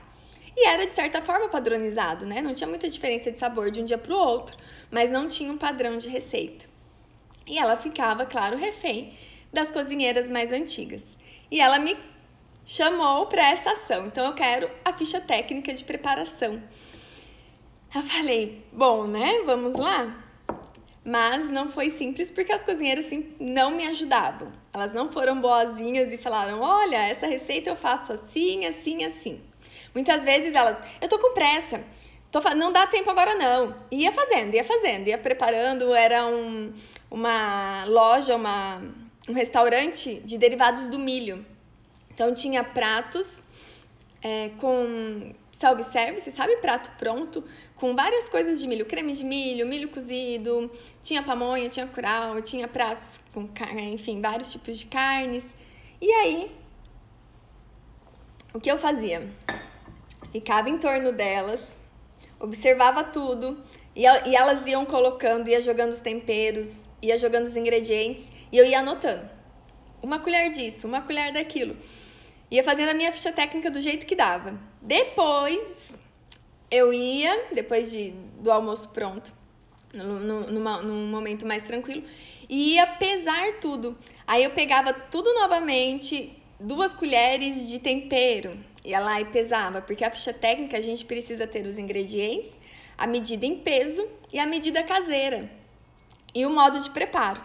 E 0.54 0.66
era 0.66 0.86
de 0.86 0.92
certa 0.92 1.22
forma 1.22 1.48
padronizado, 1.48 2.26
né? 2.26 2.42
Não 2.42 2.52
tinha 2.52 2.68
muita 2.68 2.90
diferença 2.90 3.32
de 3.32 3.38
sabor 3.38 3.70
de 3.70 3.80
um 3.80 3.86
dia 3.86 3.96
para 3.96 4.12
o 4.12 4.18
outro, 4.18 4.54
mas 4.90 5.10
não 5.10 5.26
tinha 5.26 5.50
um 5.50 5.56
padrão 5.56 5.96
de 5.96 6.10
receita. 6.10 6.66
E 7.46 7.58
ela 7.58 7.78
ficava, 7.78 8.26
claro, 8.26 8.58
refém 8.58 9.14
das 9.50 9.72
cozinheiras 9.72 10.28
mais 10.28 10.52
antigas. 10.52 11.02
E 11.50 11.58
ela 11.58 11.78
me 11.78 11.96
chamou 12.66 13.24
para 13.26 13.48
essa 13.48 13.70
ação. 13.70 14.08
Então 14.08 14.26
eu 14.26 14.34
quero 14.34 14.70
a 14.84 14.92
ficha 14.92 15.22
técnica 15.22 15.72
de 15.72 15.84
preparação. 15.84 16.62
Eu 17.94 18.02
falei, 18.02 18.62
bom, 18.70 19.06
né? 19.06 19.40
Vamos 19.46 19.74
lá? 19.74 20.23
Mas 21.04 21.50
não 21.50 21.70
foi 21.70 21.90
simples 21.90 22.30
porque 22.30 22.50
as 22.50 22.64
cozinheiras 22.64 23.06
não 23.38 23.72
me 23.72 23.86
ajudavam. 23.86 24.50
Elas 24.72 24.92
não 24.94 25.12
foram 25.12 25.38
boazinhas 25.38 26.10
e 26.12 26.16
falaram: 26.16 26.60
olha, 26.60 26.96
essa 26.96 27.26
receita 27.26 27.68
eu 27.68 27.76
faço 27.76 28.12
assim, 28.12 28.64
assim, 28.64 29.04
assim. 29.04 29.40
Muitas 29.94 30.24
vezes 30.24 30.54
elas, 30.54 30.78
eu 31.00 31.08
tô 31.08 31.18
com 31.18 31.34
pressa, 31.34 31.84
tô, 32.32 32.40
não 32.54 32.72
dá 32.72 32.86
tempo 32.86 33.10
agora 33.10 33.34
não. 33.34 33.74
Ia 33.90 34.12
fazendo, 34.12 34.54
ia 34.54 34.64
fazendo, 34.64 35.06
ia 35.06 35.18
preparando. 35.18 35.92
Era 35.92 36.26
um, 36.26 36.72
uma 37.10 37.84
loja, 37.84 38.34
uma, 38.34 38.80
um 39.28 39.34
restaurante 39.34 40.14
de 40.24 40.38
derivados 40.38 40.88
do 40.88 40.98
milho. 40.98 41.44
Então 42.14 42.34
tinha 42.34 42.64
pratos 42.64 43.42
é, 44.22 44.50
com 44.58 45.34
self-service, 45.64 46.30
sabe? 46.32 46.56
Prato 46.58 46.90
pronto, 46.98 47.42
com 47.74 47.96
várias 47.96 48.28
coisas 48.28 48.60
de 48.60 48.66
milho, 48.66 48.84
creme 48.84 49.14
de 49.14 49.24
milho, 49.24 49.66
milho 49.66 49.88
cozido, 49.88 50.70
tinha 51.02 51.22
pamonha, 51.22 51.70
tinha 51.70 51.86
curau, 51.86 52.42
tinha 52.42 52.68
pratos 52.68 53.06
com 53.32 53.48
carne, 53.48 53.94
enfim, 53.94 54.20
vários 54.20 54.52
tipos 54.52 54.76
de 54.76 54.84
carnes. 54.86 55.42
E 56.00 56.10
aí, 56.12 56.50
o 58.52 58.60
que 58.60 58.70
eu 58.70 58.76
fazia? 58.76 59.26
Ficava 60.30 60.68
em 60.68 60.76
torno 60.76 61.12
delas, 61.12 61.78
observava 62.38 63.02
tudo, 63.02 63.56
e, 63.96 64.02
e 64.02 64.36
elas 64.36 64.66
iam 64.66 64.84
colocando, 64.84 65.48
ia 65.48 65.62
jogando 65.62 65.92
os 65.92 65.98
temperos, 65.98 66.72
ia 67.00 67.16
jogando 67.18 67.46
os 67.46 67.56
ingredientes 67.56 68.26
e 68.52 68.58
eu 68.58 68.66
ia 68.66 68.80
anotando. 68.80 69.28
Uma 70.02 70.18
colher 70.18 70.52
disso, 70.52 70.86
uma 70.86 71.00
colher 71.00 71.32
daquilo. 71.32 71.74
Ia 72.54 72.62
fazendo 72.62 72.90
a 72.90 72.94
minha 72.94 73.10
ficha 73.10 73.32
técnica 73.32 73.68
do 73.68 73.80
jeito 73.80 74.06
que 74.06 74.14
dava. 74.14 74.56
Depois, 74.80 75.60
eu 76.70 76.92
ia, 76.92 77.46
depois 77.52 77.90
de, 77.90 78.10
do 78.38 78.48
almoço 78.48 78.90
pronto, 78.90 79.32
no, 79.92 80.20
no, 80.20 80.52
numa, 80.52 80.80
num 80.80 81.08
momento 81.08 81.44
mais 81.44 81.64
tranquilo, 81.64 82.04
e 82.48 82.74
ia 82.74 82.86
pesar 82.86 83.54
tudo. 83.60 83.98
Aí 84.24 84.44
eu 84.44 84.52
pegava 84.52 84.92
tudo 84.92 85.34
novamente, 85.34 86.32
duas 86.60 86.94
colheres 86.94 87.66
de 87.66 87.80
tempero, 87.80 88.56
ia 88.84 89.00
lá 89.00 89.20
e 89.20 89.24
pesava, 89.24 89.82
porque 89.82 90.04
a 90.04 90.10
ficha 90.12 90.32
técnica 90.32 90.78
a 90.78 90.80
gente 90.80 91.04
precisa 91.04 91.48
ter 91.48 91.66
os 91.66 91.76
ingredientes, 91.76 92.52
a 92.96 93.04
medida 93.04 93.44
em 93.44 93.56
peso 93.56 94.06
e 94.32 94.38
a 94.38 94.46
medida 94.46 94.84
caseira 94.84 95.50
e 96.32 96.46
o 96.46 96.50
modo 96.50 96.78
de 96.78 96.90
preparo. 96.90 97.42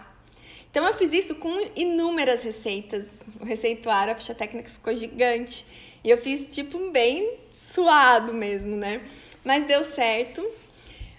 Então 0.70 0.86
eu 0.86 0.94
fiz 0.94 1.12
isso 1.12 1.34
com 1.34 1.50
inúmeras 1.74 2.42
receitas. 2.42 3.24
O 3.40 3.44
receituário, 3.44 4.12
a 4.12 4.16
ficha 4.16 4.34
técnica 4.34 4.70
ficou 4.70 4.94
gigante. 4.94 5.66
E 6.02 6.10
eu 6.10 6.18
fiz 6.18 6.54
tipo 6.54 6.90
bem 6.90 7.38
suado 7.52 8.32
mesmo, 8.32 8.76
né? 8.76 9.00
Mas 9.44 9.66
deu 9.66 9.82
certo. 9.82 10.46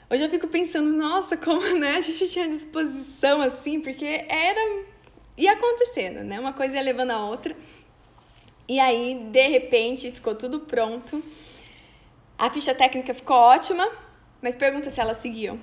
Hoje 0.10 0.24
eu 0.24 0.30
fico 0.30 0.48
pensando, 0.48 0.92
nossa, 0.92 1.36
como 1.38 1.62
né, 1.78 1.98
a 1.98 2.02
gente 2.02 2.30
tinha 2.30 2.48
disposição 2.48 3.42
assim, 3.42 3.80
porque 3.80 4.06
era 4.06 4.84
ia 5.38 5.54
acontecendo, 5.54 6.24
né? 6.24 6.40
Uma 6.40 6.54
coisa 6.54 6.76
ia 6.76 6.82
levando 6.82 7.12
a 7.12 7.26
outra. 7.26 7.56
E 8.68 8.80
aí, 8.80 9.28
de 9.32 9.48
repente, 9.48 10.12
ficou 10.12 10.36
tudo 10.36 10.62
pronto. 10.62 11.22
A 12.38 12.50
ficha 12.50 12.74
técnica 12.74 13.14
ficou 13.14 13.36
ótima, 13.36 13.88
mas 14.42 14.56
pergunta 14.56 14.90
se 14.90 15.00
elas 15.00 15.22
seguiam. 15.22 15.60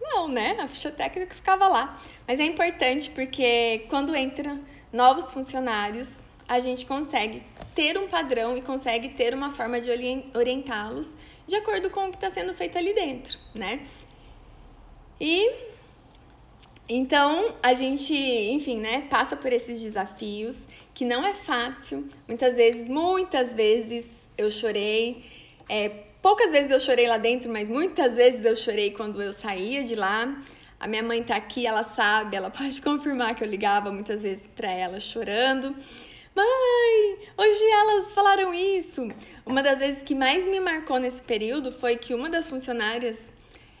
Não, 0.00 0.28
né? 0.28 0.56
A 0.60 0.68
ficha 0.68 0.90
técnica 0.90 1.34
ficava 1.34 1.66
lá. 1.68 2.00
Mas 2.26 2.40
é 2.40 2.44
importante 2.44 3.10
porque 3.10 3.86
quando 3.88 4.14
entra 4.14 4.58
novos 4.92 5.32
funcionários, 5.32 6.20
a 6.48 6.60
gente 6.60 6.86
consegue 6.86 7.42
ter 7.74 7.98
um 7.98 8.08
padrão 8.08 8.56
e 8.56 8.62
consegue 8.62 9.10
ter 9.10 9.34
uma 9.34 9.50
forma 9.50 9.80
de 9.80 9.90
orientá-los 10.34 11.16
de 11.46 11.54
acordo 11.56 11.90
com 11.90 12.06
o 12.06 12.10
que 12.10 12.16
está 12.16 12.30
sendo 12.30 12.54
feito 12.54 12.76
ali 12.76 12.92
dentro, 12.94 13.38
né? 13.54 13.86
E 15.20 15.50
então 16.88 17.54
a 17.62 17.74
gente, 17.74 18.14
enfim, 18.14 18.78
né, 18.78 19.02
passa 19.10 19.36
por 19.36 19.52
esses 19.52 19.80
desafios 19.80 20.56
que 20.94 21.04
não 21.04 21.26
é 21.26 21.34
fácil. 21.34 22.08
Muitas 22.26 22.56
vezes, 22.56 22.88
muitas 22.88 23.52
vezes 23.52 24.06
eu 24.36 24.50
chorei. 24.50 25.24
É, 25.68 25.90
Poucas 26.26 26.50
vezes 26.50 26.72
eu 26.72 26.80
chorei 26.80 27.06
lá 27.06 27.18
dentro, 27.18 27.48
mas 27.48 27.68
muitas 27.68 28.16
vezes 28.16 28.44
eu 28.44 28.56
chorei 28.56 28.90
quando 28.90 29.22
eu 29.22 29.32
saía 29.32 29.84
de 29.84 29.94
lá. 29.94 30.36
A 30.80 30.88
minha 30.88 31.00
mãe 31.00 31.22
tá 31.22 31.36
aqui, 31.36 31.64
ela 31.64 31.84
sabe, 31.94 32.34
ela 32.34 32.50
pode 32.58 32.82
confirmar 32.82 33.36
que 33.36 33.44
eu 33.44 33.48
ligava 33.48 33.92
muitas 33.92 34.24
vezes 34.24 34.44
para 34.48 34.68
ela 34.68 34.98
chorando. 34.98 35.72
Mãe, 36.34 37.18
hoje 37.38 37.62
elas 37.70 38.10
falaram 38.10 38.52
isso. 38.52 39.08
Uma 39.46 39.62
das 39.62 39.78
vezes 39.78 40.02
que 40.02 40.16
mais 40.16 40.48
me 40.48 40.58
marcou 40.58 40.98
nesse 40.98 41.22
período 41.22 41.70
foi 41.70 41.96
que 41.96 42.12
uma 42.12 42.28
das 42.28 42.50
funcionárias, 42.50 43.30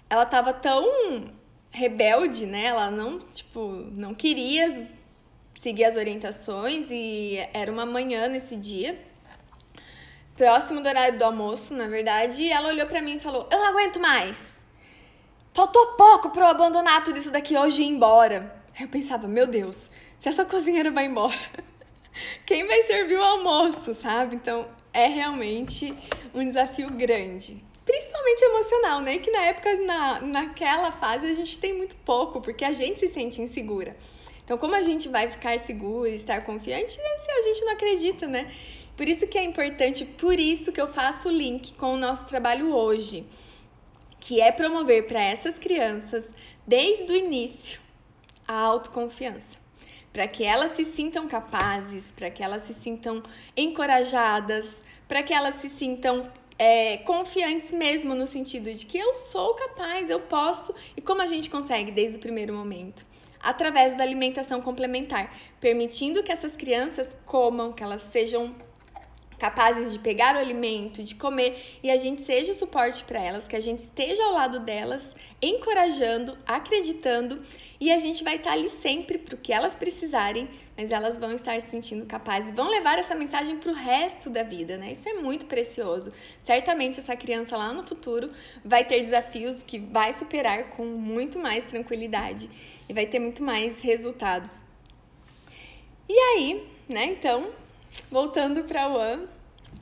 ela 0.08 0.24
tava 0.24 0.52
tão 0.52 1.34
rebelde, 1.72 2.46
né? 2.46 2.66
Ela 2.66 2.92
não, 2.92 3.18
tipo, 3.18 3.90
não 3.96 4.14
queria 4.14 4.86
seguir 5.60 5.82
as 5.82 5.96
orientações 5.96 6.92
e 6.92 7.40
era 7.52 7.72
uma 7.72 7.84
manhã 7.84 8.28
nesse 8.28 8.54
dia 8.54 8.96
próximo 10.36 10.80
do 10.80 10.88
horário 10.88 11.18
do 11.18 11.24
almoço, 11.24 11.74
na 11.74 11.88
verdade, 11.88 12.42
e 12.42 12.52
ela 12.52 12.68
olhou 12.68 12.86
para 12.86 13.02
mim 13.02 13.16
e 13.16 13.20
falou: 13.20 13.48
Eu 13.50 13.58
não 13.58 13.66
aguento 13.66 13.98
mais. 13.98 14.54
Faltou 15.52 15.86
pouco 15.94 16.30
para 16.30 16.42
eu 16.42 16.48
abandonar 16.48 17.02
tudo 17.02 17.18
isso 17.18 17.30
daqui 17.30 17.56
hoje 17.56 17.82
e 17.82 17.86
ir 17.86 17.88
embora. 17.88 18.54
Aí 18.76 18.84
eu 18.84 18.88
pensava: 18.88 19.26
Meu 19.26 19.46
Deus, 19.46 19.90
se 20.18 20.28
essa 20.28 20.44
cozinheira 20.46 20.90
vai 20.90 21.06
embora, 21.06 21.34
quem 22.44 22.66
vai 22.66 22.82
servir 22.82 23.16
o 23.16 23.24
almoço, 23.24 23.94
sabe? 23.94 24.36
Então 24.36 24.68
é 24.92 25.06
realmente 25.06 25.94
um 26.34 26.46
desafio 26.46 26.90
grande. 26.90 27.64
Principalmente 27.84 28.42
emocional, 28.42 29.00
né? 29.00 29.18
Que 29.18 29.30
na 29.30 29.42
época, 29.42 29.74
na, 29.84 30.20
naquela 30.20 30.90
fase, 30.92 31.26
a 31.26 31.34
gente 31.34 31.56
tem 31.58 31.72
muito 31.72 31.94
pouco, 31.96 32.40
porque 32.40 32.64
a 32.64 32.72
gente 32.72 32.98
se 32.98 33.08
sente 33.08 33.40
insegura. 33.40 33.96
Então, 34.44 34.58
como 34.58 34.74
a 34.74 34.82
gente 34.82 35.08
vai 35.08 35.28
ficar 35.28 35.58
segura 35.60 36.08
e 36.08 36.14
estar 36.16 36.44
confiante 36.44 36.92
se 36.92 37.30
a 37.30 37.42
gente 37.42 37.64
não 37.64 37.72
acredita, 37.72 38.26
né? 38.26 38.50
Por 38.96 39.08
isso 39.08 39.26
que 39.26 39.36
é 39.36 39.44
importante, 39.44 40.06
por 40.06 40.40
isso 40.40 40.72
que 40.72 40.80
eu 40.80 40.90
faço 40.90 41.28
o 41.28 41.32
link 41.32 41.74
com 41.74 41.92
o 41.92 41.98
nosso 41.98 42.26
trabalho 42.26 42.74
hoje, 42.74 43.26
que 44.18 44.40
é 44.40 44.50
promover 44.50 45.06
para 45.06 45.22
essas 45.22 45.58
crianças, 45.58 46.24
desde 46.66 47.12
o 47.12 47.14
início, 47.14 47.78
a 48.48 48.54
autoconfiança, 48.54 49.54
para 50.14 50.26
que 50.26 50.44
elas 50.44 50.74
se 50.74 50.86
sintam 50.86 51.28
capazes, 51.28 52.10
para 52.10 52.30
que 52.30 52.42
elas 52.42 52.62
se 52.62 52.72
sintam 52.72 53.22
encorajadas, 53.54 54.82
para 55.06 55.22
que 55.22 55.34
elas 55.34 55.56
se 55.60 55.68
sintam 55.68 56.30
é, 56.58 56.96
confiantes 56.98 57.70
mesmo 57.72 58.14
no 58.14 58.26
sentido 58.26 58.72
de 58.72 58.86
que 58.86 58.96
eu 58.96 59.18
sou 59.18 59.52
capaz, 59.54 60.08
eu 60.08 60.20
posso, 60.20 60.74
e 60.96 61.02
como 61.02 61.20
a 61.20 61.26
gente 61.26 61.50
consegue 61.50 61.90
desde 61.90 62.16
o 62.16 62.20
primeiro 62.20 62.54
momento? 62.54 63.04
Através 63.40 63.94
da 63.94 64.02
alimentação 64.02 64.62
complementar, 64.62 65.32
permitindo 65.60 66.22
que 66.22 66.32
essas 66.32 66.56
crianças 66.56 67.06
comam, 67.26 67.74
que 67.74 67.82
elas 67.82 68.00
sejam 68.00 68.54
capazes 69.38 69.92
de 69.92 69.98
pegar 69.98 70.34
o 70.34 70.38
alimento, 70.38 71.02
de 71.02 71.14
comer 71.14 71.78
e 71.82 71.90
a 71.90 71.96
gente 71.96 72.22
seja 72.22 72.52
o 72.52 72.54
suporte 72.54 73.04
para 73.04 73.20
elas, 73.20 73.46
que 73.46 73.56
a 73.56 73.60
gente 73.60 73.80
esteja 73.80 74.24
ao 74.24 74.32
lado 74.32 74.60
delas, 74.60 75.14
encorajando, 75.40 76.36
acreditando 76.46 77.42
e 77.78 77.92
a 77.92 77.98
gente 77.98 78.24
vai 78.24 78.36
estar 78.36 78.52
ali 78.52 78.68
sempre 78.68 79.18
para 79.18 79.34
o 79.34 79.38
que 79.38 79.52
elas 79.52 79.74
precisarem, 79.74 80.48
mas 80.76 80.90
elas 80.90 81.18
vão 81.18 81.32
estar 81.32 81.60
se 81.60 81.70
sentindo 81.70 82.06
capazes, 82.06 82.54
vão 82.54 82.68
levar 82.70 82.98
essa 82.98 83.14
mensagem 83.14 83.58
para 83.58 83.70
o 83.70 83.74
resto 83.74 84.30
da 84.30 84.42
vida, 84.42 84.76
né? 84.76 84.92
Isso 84.92 85.08
é 85.08 85.14
muito 85.14 85.46
precioso. 85.46 86.12
Certamente 86.42 87.00
essa 87.00 87.14
criança 87.14 87.56
lá 87.56 87.72
no 87.72 87.84
futuro 87.84 88.30
vai 88.64 88.84
ter 88.84 89.02
desafios 89.02 89.62
que 89.62 89.78
vai 89.78 90.12
superar 90.12 90.70
com 90.70 90.84
muito 90.84 91.38
mais 91.38 91.64
tranquilidade 91.64 92.48
e 92.88 92.94
vai 92.94 93.06
ter 93.06 93.18
muito 93.18 93.42
mais 93.42 93.80
resultados. 93.80 94.64
E 96.08 96.18
aí, 96.18 96.66
né? 96.88 97.04
Então, 97.06 97.50
voltando 98.10 98.64
para 98.64 98.88
o 98.88 98.96
ano, 98.96 99.28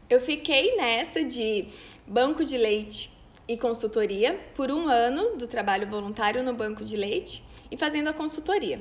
eu 0.08 0.20
fiquei 0.20 0.76
nessa 0.76 1.24
de 1.24 1.68
banco 2.06 2.44
de 2.44 2.56
leite 2.56 3.10
e 3.48 3.56
consultoria 3.56 4.38
por 4.54 4.70
um 4.70 4.88
ano 4.88 5.36
do 5.36 5.46
trabalho 5.46 5.88
voluntário 5.88 6.42
no 6.42 6.54
banco 6.54 6.84
de 6.84 6.96
leite 6.96 7.42
e 7.70 7.76
fazendo 7.76 8.08
a 8.08 8.12
consultoria. 8.12 8.80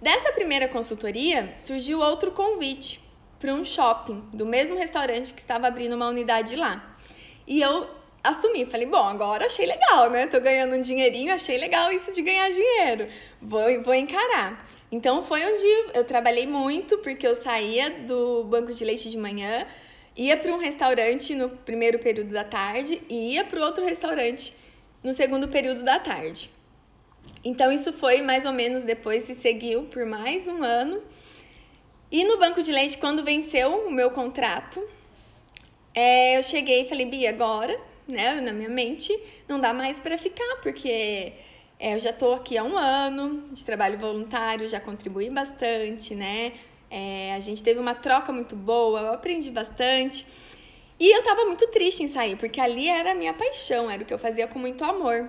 Dessa 0.00 0.32
primeira 0.32 0.68
consultoria 0.68 1.54
surgiu 1.56 2.00
outro 2.00 2.30
convite 2.30 3.00
para 3.38 3.52
um 3.52 3.64
shopping 3.64 4.22
do 4.32 4.46
mesmo 4.46 4.76
restaurante 4.76 5.32
que 5.32 5.40
estava 5.40 5.66
abrindo 5.66 5.94
uma 5.94 6.08
unidade 6.08 6.56
lá. 6.56 6.96
E 7.46 7.60
eu 7.60 7.88
assumi, 8.22 8.66
falei, 8.66 8.86
bom, 8.86 9.04
agora 9.04 9.46
achei 9.46 9.66
legal, 9.66 10.10
né? 10.10 10.26
Tô 10.26 10.40
ganhando 10.40 10.74
um 10.74 10.82
dinheirinho, 10.82 11.32
achei 11.32 11.56
legal 11.56 11.92
isso 11.92 12.12
de 12.12 12.22
ganhar 12.22 12.50
dinheiro. 12.50 13.08
Vou, 13.40 13.82
vou 13.82 13.94
encarar. 13.94 14.68
Então 14.96 15.22
foi 15.22 15.44
onde 15.44 15.66
eu 15.92 16.04
trabalhei 16.04 16.46
muito, 16.46 16.96
porque 16.98 17.26
eu 17.26 17.34
saía 17.34 17.90
do 17.90 18.44
banco 18.44 18.72
de 18.72 18.82
leite 18.82 19.10
de 19.10 19.18
manhã, 19.18 19.66
ia 20.16 20.38
para 20.38 20.50
um 20.50 20.56
restaurante 20.56 21.34
no 21.34 21.50
primeiro 21.50 21.98
período 21.98 22.32
da 22.32 22.44
tarde 22.44 23.02
e 23.06 23.34
ia 23.34 23.44
para 23.44 23.62
outro 23.62 23.84
restaurante 23.84 24.56
no 25.04 25.12
segundo 25.12 25.48
período 25.48 25.82
da 25.82 25.98
tarde. 25.98 26.48
Então 27.44 27.70
isso 27.70 27.92
foi 27.92 28.22
mais 28.22 28.46
ou 28.46 28.54
menos 28.54 28.84
depois 28.84 29.24
se 29.24 29.34
seguiu 29.34 29.82
por 29.82 30.06
mais 30.06 30.48
um 30.48 30.64
ano. 30.64 31.02
E 32.10 32.24
no 32.24 32.38
banco 32.38 32.62
de 32.62 32.72
leite, 32.72 32.96
quando 32.96 33.22
venceu 33.22 33.86
o 33.86 33.92
meu 33.92 34.10
contrato, 34.12 34.82
é, 35.92 36.38
eu 36.38 36.42
cheguei 36.42 36.86
e 36.86 36.88
falei, 36.88 37.04
Bia, 37.04 37.28
agora, 37.28 37.78
né, 38.08 38.40
na 38.40 38.54
minha 38.54 38.70
mente, 38.70 39.14
não 39.46 39.60
dá 39.60 39.74
mais 39.74 40.00
para 40.00 40.16
ficar, 40.16 40.56
porque 40.62 41.34
é, 41.78 41.94
eu 41.94 41.98
já 41.98 42.10
estou 42.10 42.34
aqui 42.34 42.56
há 42.56 42.64
um 42.64 42.76
ano 42.76 43.48
de 43.52 43.64
trabalho 43.64 43.98
voluntário, 43.98 44.66
já 44.66 44.80
contribuí 44.80 45.28
bastante, 45.28 46.14
né? 46.14 46.54
É, 46.90 47.34
a 47.34 47.40
gente 47.40 47.62
teve 47.62 47.78
uma 47.78 47.94
troca 47.94 48.32
muito 48.32 48.56
boa, 48.56 49.00
eu 49.00 49.12
aprendi 49.12 49.50
bastante. 49.50 50.26
E 50.98 51.14
eu 51.14 51.18
estava 51.18 51.44
muito 51.44 51.66
triste 51.68 52.02
em 52.02 52.08
sair, 52.08 52.36
porque 52.36 52.60
ali 52.60 52.88
era 52.88 53.12
a 53.12 53.14
minha 53.14 53.34
paixão, 53.34 53.90
era 53.90 54.02
o 54.02 54.06
que 54.06 54.14
eu 54.14 54.18
fazia 54.18 54.46
com 54.46 54.58
muito 54.58 54.82
amor. 54.82 55.28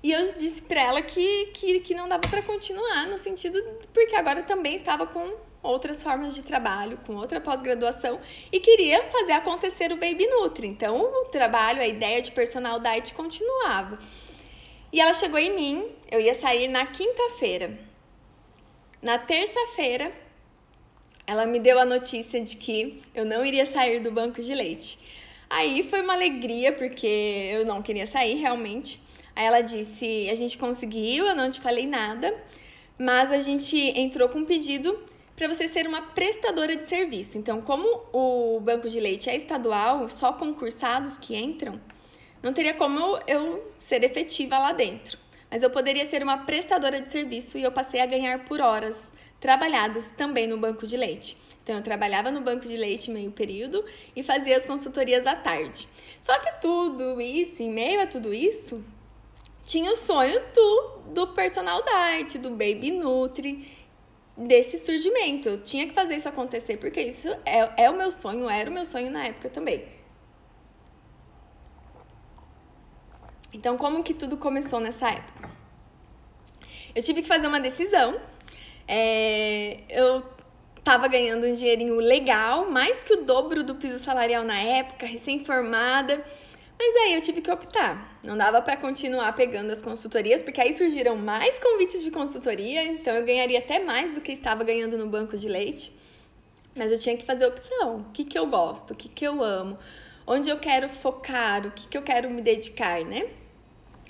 E 0.00 0.12
eu 0.12 0.32
disse 0.34 0.62
para 0.62 0.80
ela 0.80 1.02
que, 1.02 1.46
que, 1.46 1.80
que 1.80 1.94
não 1.94 2.08
dava 2.08 2.22
para 2.28 2.40
continuar, 2.42 3.08
no 3.08 3.18
sentido 3.18 3.60
porque 3.92 4.14
agora 4.14 4.40
eu 4.40 4.46
também 4.46 4.76
estava 4.76 5.04
com 5.06 5.34
outras 5.60 6.00
formas 6.00 6.34
de 6.34 6.42
trabalho, 6.42 6.98
com 7.04 7.16
outra 7.16 7.40
pós-graduação 7.40 8.20
e 8.52 8.60
queria 8.60 9.02
fazer 9.10 9.32
acontecer 9.32 9.90
o 9.90 9.96
Baby 9.96 10.28
Nutri. 10.28 10.68
Então, 10.68 11.00
o 11.00 11.24
trabalho, 11.26 11.80
a 11.80 11.86
ideia 11.86 12.22
de 12.22 12.30
personal 12.30 12.78
diet 12.78 13.12
continuava. 13.12 13.98
E 14.92 15.00
ela 15.00 15.12
chegou 15.12 15.38
em 15.38 15.54
mim, 15.54 15.86
eu 16.10 16.20
ia 16.20 16.34
sair 16.34 16.68
na 16.68 16.86
quinta-feira. 16.86 17.78
Na 19.02 19.18
terça-feira, 19.18 20.12
ela 21.26 21.44
me 21.44 21.60
deu 21.60 21.78
a 21.78 21.84
notícia 21.84 22.40
de 22.40 22.56
que 22.56 23.02
eu 23.14 23.24
não 23.24 23.44
iria 23.44 23.66
sair 23.66 24.00
do 24.00 24.10
banco 24.10 24.42
de 24.42 24.54
leite. 24.54 24.98
Aí 25.50 25.82
foi 25.82 26.00
uma 26.00 26.14
alegria, 26.14 26.72
porque 26.72 27.06
eu 27.52 27.66
não 27.66 27.82
queria 27.82 28.06
sair 28.06 28.36
realmente. 28.36 29.00
Aí 29.36 29.44
ela 29.44 29.60
disse: 29.60 30.28
A 30.30 30.34
gente 30.34 30.56
conseguiu, 30.56 31.26
eu 31.26 31.36
não 31.36 31.50
te 31.50 31.60
falei 31.60 31.86
nada, 31.86 32.34
mas 32.98 33.30
a 33.30 33.40
gente 33.40 33.76
entrou 33.76 34.28
com 34.28 34.38
um 34.38 34.44
pedido 34.44 34.98
para 35.36 35.46
você 35.48 35.68
ser 35.68 35.86
uma 35.86 36.02
prestadora 36.02 36.74
de 36.74 36.88
serviço. 36.88 37.38
Então, 37.38 37.60
como 37.60 37.86
o 38.12 38.58
banco 38.60 38.88
de 38.90 38.98
leite 38.98 39.30
é 39.30 39.36
estadual, 39.36 40.08
só 40.10 40.32
concursados 40.32 41.16
que 41.16 41.36
entram, 41.36 41.80
não 42.42 42.52
teria 42.52 42.74
como 42.74 43.18
eu 43.26 43.72
ser 43.78 44.04
efetiva 44.04 44.58
lá 44.58 44.72
dentro. 44.72 45.18
Mas 45.50 45.62
eu 45.62 45.70
poderia 45.70 46.04
ser 46.06 46.22
uma 46.22 46.38
prestadora 46.38 47.00
de 47.00 47.10
serviço 47.10 47.56
e 47.58 47.62
eu 47.62 47.72
passei 47.72 48.00
a 48.00 48.06
ganhar 48.06 48.44
por 48.44 48.60
horas 48.60 49.10
trabalhadas 49.40 50.04
também 50.16 50.46
no 50.46 50.58
banco 50.58 50.86
de 50.86 50.96
leite. 50.96 51.36
Então, 51.62 51.76
eu 51.76 51.82
trabalhava 51.82 52.30
no 52.30 52.40
banco 52.40 52.66
de 52.66 52.76
leite 52.76 53.10
meio 53.10 53.30
período 53.30 53.84
e 54.16 54.22
fazia 54.22 54.56
as 54.56 54.64
consultorias 54.64 55.26
à 55.26 55.36
tarde. 55.36 55.86
Só 56.20 56.38
que 56.38 56.50
tudo 56.62 57.20
isso, 57.20 57.62
em 57.62 57.70
meio 57.70 58.00
a 58.00 58.06
tudo 58.06 58.32
isso, 58.32 58.82
tinha 59.64 59.92
o 59.92 59.96
sonho 59.96 60.40
do, 60.54 61.12
do 61.12 61.26
personal 61.34 61.82
diet, 61.84 62.38
do 62.38 62.50
baby 62.50 62.90
nutri, 62.90 63.70
desse 64.34 64.78
surgimento. 64.78 65.48
Eu 65.48 65.62
tinha 65.62 65.86
que 65.86 65.92
fazer 65.92 66.16
isso 66.16 66.28
acontecer, 66.28 66.78
porque 66.78 67.02
isso 67.02 67.28
é, 67.44 67.84
é 67.84 67.90
o 67.90 67.98
meu 67.98 68.10
sonho, 68.10 68.48
era 68.48 68.70
o 68.70 68.72
meu 68.72 68.86
sonho 68.86 69.10
na 69.10 69.26
época 69.26 69.50
também. 69.50 69.84
Então, 73.52 73.76
como 73.76 74.02
que 74.02 74.14
tudo 74.14 74.36
começou 74.36 74.80
nessa 74.80 75.08
época? 75.08 75.50
Eu 76.94 77.02
tive 77.02 77.22
que 77.22 77.28
fazer 77.28 77.46
uma 77.46 77.60
decisão. 77.60 78.20
É, 78.86 79.80
eu 79.88 80.22
tava 80.84 81.06
ganhando 81.08 81.46
um 81.46 81.54
dinheirinho 81.54 81.96
legal, 81.96 82.70
mais 82.70 83.00
que 83.00 83.12
o 83.12 83.24
dobro 83.24 83.62
do 83.62 83.74
piso 83.74 83.98
salarial 83.98 84.44
na 84.44 84.58
época, 84.58 85.06
recém-formada. 85.06 86.24
Mas 86.78 86.96
aí 86.96 87.14
eu 87.14 87.20
tive 87.20 87.40
que 87.40 87.50
optar. 87.50 88.18
Não 88.22 88.36
dava 88.36 88.62
para 88.62 88.76
continuar 88.76 89.32
pegando 89.34 89.70
as 89.70 89.82
consultorias, 89.82 90.42
porque 90.42 90.60
aí 90.60 90.76
surgiram 90.76 91.16
mais 91.16 91.58
convites 91.58 92.02
de 92.02 92.10
consultoria, 92.10 92.84
então 92.84 93.14
eu 93.14 93.24
ganharia 93.24 93.58
até 93.58 93.80
mais 93.80 94.14
do 94.14 94.20
que 94.20 94.32
estava 94.32 94.62
ganhando 94.62 94.96
no 94.96 95.08
banco 95.08 95.36
de 95.36 95.48
leite. 95.48 95.92
Mas 96.74 96.92
eu 96.92 96.98
tinha 96.98 97.16
que 97.16 97.24
fazer 97.24 97.46
opção. 97.46 98.06
O 98.08 98.12
que, 98.12 98.24
que 98.24 98.38
eu 98.38 98.46
gosto? 98.46 98.92
O 98.92 98.96
que, 98.96 99.08
que 99.08 99.26
eu 99.26 99.42
amo? 99.42 99.76
Onde 100.26 100.48
eu 100.48 100.58
quero 100.58 100.88
focar? 100.88 101.66
O 101.66 101.70
que, 101.72 101.88
que 101.88 101.98
eu 101.98 102.02
quero 102.02 102.30
me 102.30 102.40
dedicar, 102.40 103.04
né? 103.04 103.28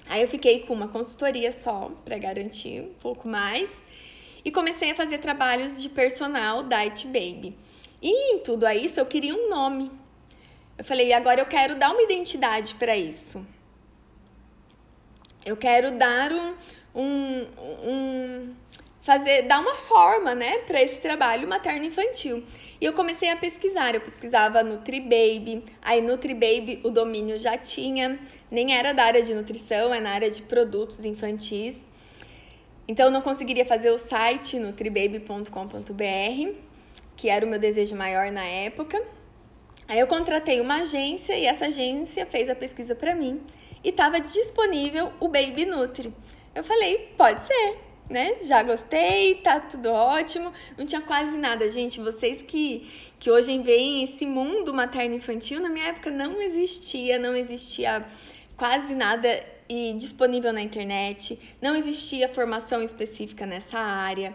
Aí 0.08 0.22
eu 0.22 0.28
fiquei 0.28 0.60
com 0.60 0.72
uma 0.72 0.88
consultoria 0.88 1.52
só, 1.52 1.90
para 2.04 2.18
garantir 2.18 2.80
um 2.80 2.94
pouco 2.94 3.28
mais. 3.28 3.68
E 4.44 4.50
comecei 4.50 4.90
a 4.90 4.94
fazer 4.94 5.18
trabalhos 5.18 5.80
de 5.80 5.88
personal 5.88 6.62
Diet 6.62 7.06
Baby. 7.06 7.56
E 8.00 8.34
em 8.34 8.38
tudo 8.38 8.68
isso 8.70 8.98
eu 8.98 9.06
queria 9.06 9.34
um 9.34 9.48
nome 9.50 9.90
eu 10.78 10.84
falei, 10.84 11.12
agora 11.12 11.40
eu 11.40 11.46
quero 11.46 11.74
dar 11.74 11.90
uma 11.90 12.02
identidade 12.02 12.76
para 12.76 12.96
isso. 12.96 13.44
Eu 15.44 15.56
quero 15.56 15.90
dar 15.98 16.30
um, 16.30 16.54
um, 16.94 17.46
um 17.84 18.54
fazer, 19.02 19.42
dar 19.42 19.58
uma 19.60 19.74
forma, 19.74 20.36
né, 20.36 20.58
para 20.58 20.80
esse 20.80 20.98
trabalho 20.98 21.48
materno 21.48 21.84
infantil. 21.84 22.44
E 22.80 22.84
eu 22.84 22.92
comecei 22.92 23.28
a 23.28 23.36
pesquisar, 23.36 23.92
eu 23.92 24.00
pesquisava 24.00 24.62
NutriBaby, 24.62 25.64
aí 25.82 26.00
NutriBaby 26.00 26.80
o 26.84 26.90
domínio 26.90 27.36
já 27.40 27.58
tinha, 27.58 28.16
nem 28.50 28.74
era 28.74 28.92
da 28.92 29.04
área 29.04 29.22
de 29.22 29.34
nutrição, 29.34 29.92
é 29.92 30.00
na 30.00 30.10
área 30.10 30.30
de 30.30 30.42
produtos 30.42 31.04
infantis. 31.04 31.86
Então 32.86 33.10
não 33.10 33.20
conseguiria 33.20 33.66
fazer 33.66 33.90
o 33.90 33.98
site 33.98 34.58
nutribaby.com.br, 34.58 36.52
que 37.16 37.28
era 37.28 37.44
o 37.44 37.48
meu 37.48 37.58
desejo 37.58 37.94
maior 37.94 38.32
na 38.32 38.44
época. 38.44 39.02
Aí 39.86 39.98
eu 39.98 40.06
contratei 40.06 40.60
uma 40.60 40.82
agência 40.82 41.36
e 41.36 41.46
essa 41.46 41.66
agência 41.66 42.26
fez 42.26 42.48
a 42.48 42.54
pesquisa 42.54 42.94
para 42.94 43.14
mim 43.14 43.40
e 43.82 43.90
estava 43.90 44.20
disponível 44.20 45.12
o 45.20 45.28
Baby 45.28 45.64
Nutri. 45.64 46.12
Eu 46.54 46.64
falei, 46.64 47.12
pode 47.16 47.46
ser, 47.46 47.78
né? 48.08 48.36
Já 48.42 48.62
gostei, 48.62 49.36
tá 49.36 49.60
tudo 49.60 49.90
ótimo. 49.90 50.52
Não 50.76 50.84
tinha 50.84 51.00
quase 51.00 51.36
nada, 51.36 51.68
gente. 51.68 52.00
Vocês 52.00 52.42
que, 52.42 52.88
que 53.18 53.30
hoje 53.30 53.58
veem 53.58 54.02
esse 54.02 54.26
mundo 54.26 54.74
materno 54.74 55.14
infantil, 55.14 55.60
na 55.60 55.68
minha 55.68 55.86
época 55.86 56.10
não 56.10 56.40
existia, 56.40 57.18
não 57.18 57.36
existia 57.36 58.04
quase 58.58 58.94
nada 58.94 59.42
e 59.68 59.94
disponível 59.94 60.52
na 60.52 60.60
internet, 60.60 61.38
não 61.62 61.76
existia 61.76 62.28
formação 62.28 62.82
específica 62.82 63.46
nessa 63.46 63.78
área. 63.78 64.34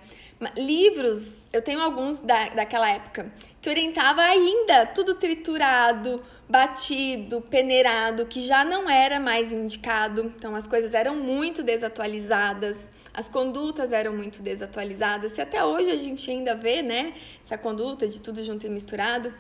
Livros, 0.57 1.33
eu 1.51 1.62
tenho 1.62 1.81
alguns 1.81 2.17
da, 2.17 2.49
daquela 2.49 2.89
época 2.89 3.31
que 3.62 3.69
orientava 3.69 4.21
ainda 4.21 4.86
tudo 4.86 5.15
triturado, 5.15 6.21
batido, 6.49 7.41
peneirado, 7.41 8.25
que 8.25 8.41
já 8.41 8.63
não 8.63 8.89
era 8.89 9.19
mais 9.19 9.51
indicado. 9.51 10.33
Então 10.38 10.55
as 10.55 10.67
coisas 10.67 10.93
eram 10.93 11.15
muito 11.15 11.63
desatualizadas, 11.63 12.77
as 13.13 13.29
condutas 13.29 13.91
eram 13.91 14.13
muito 14.13 14.41
desatualizadas. 14.41 15.33
Se 15.33 15.41
até 15.41 15.63
hoje 15.63 15.91
a 15.91 15.95
gente 15.95 16.29
ainda 16.29 16.55
vê, 16.55 16.81
né, 16.81 17.13
essa 17.43 17.57
conduta 17.57 18.07
de 18.07 18.19
tudo 18.19 18.43
junto 18.43 18.65
e 18.65 18.69
misturado, 18.69 19.33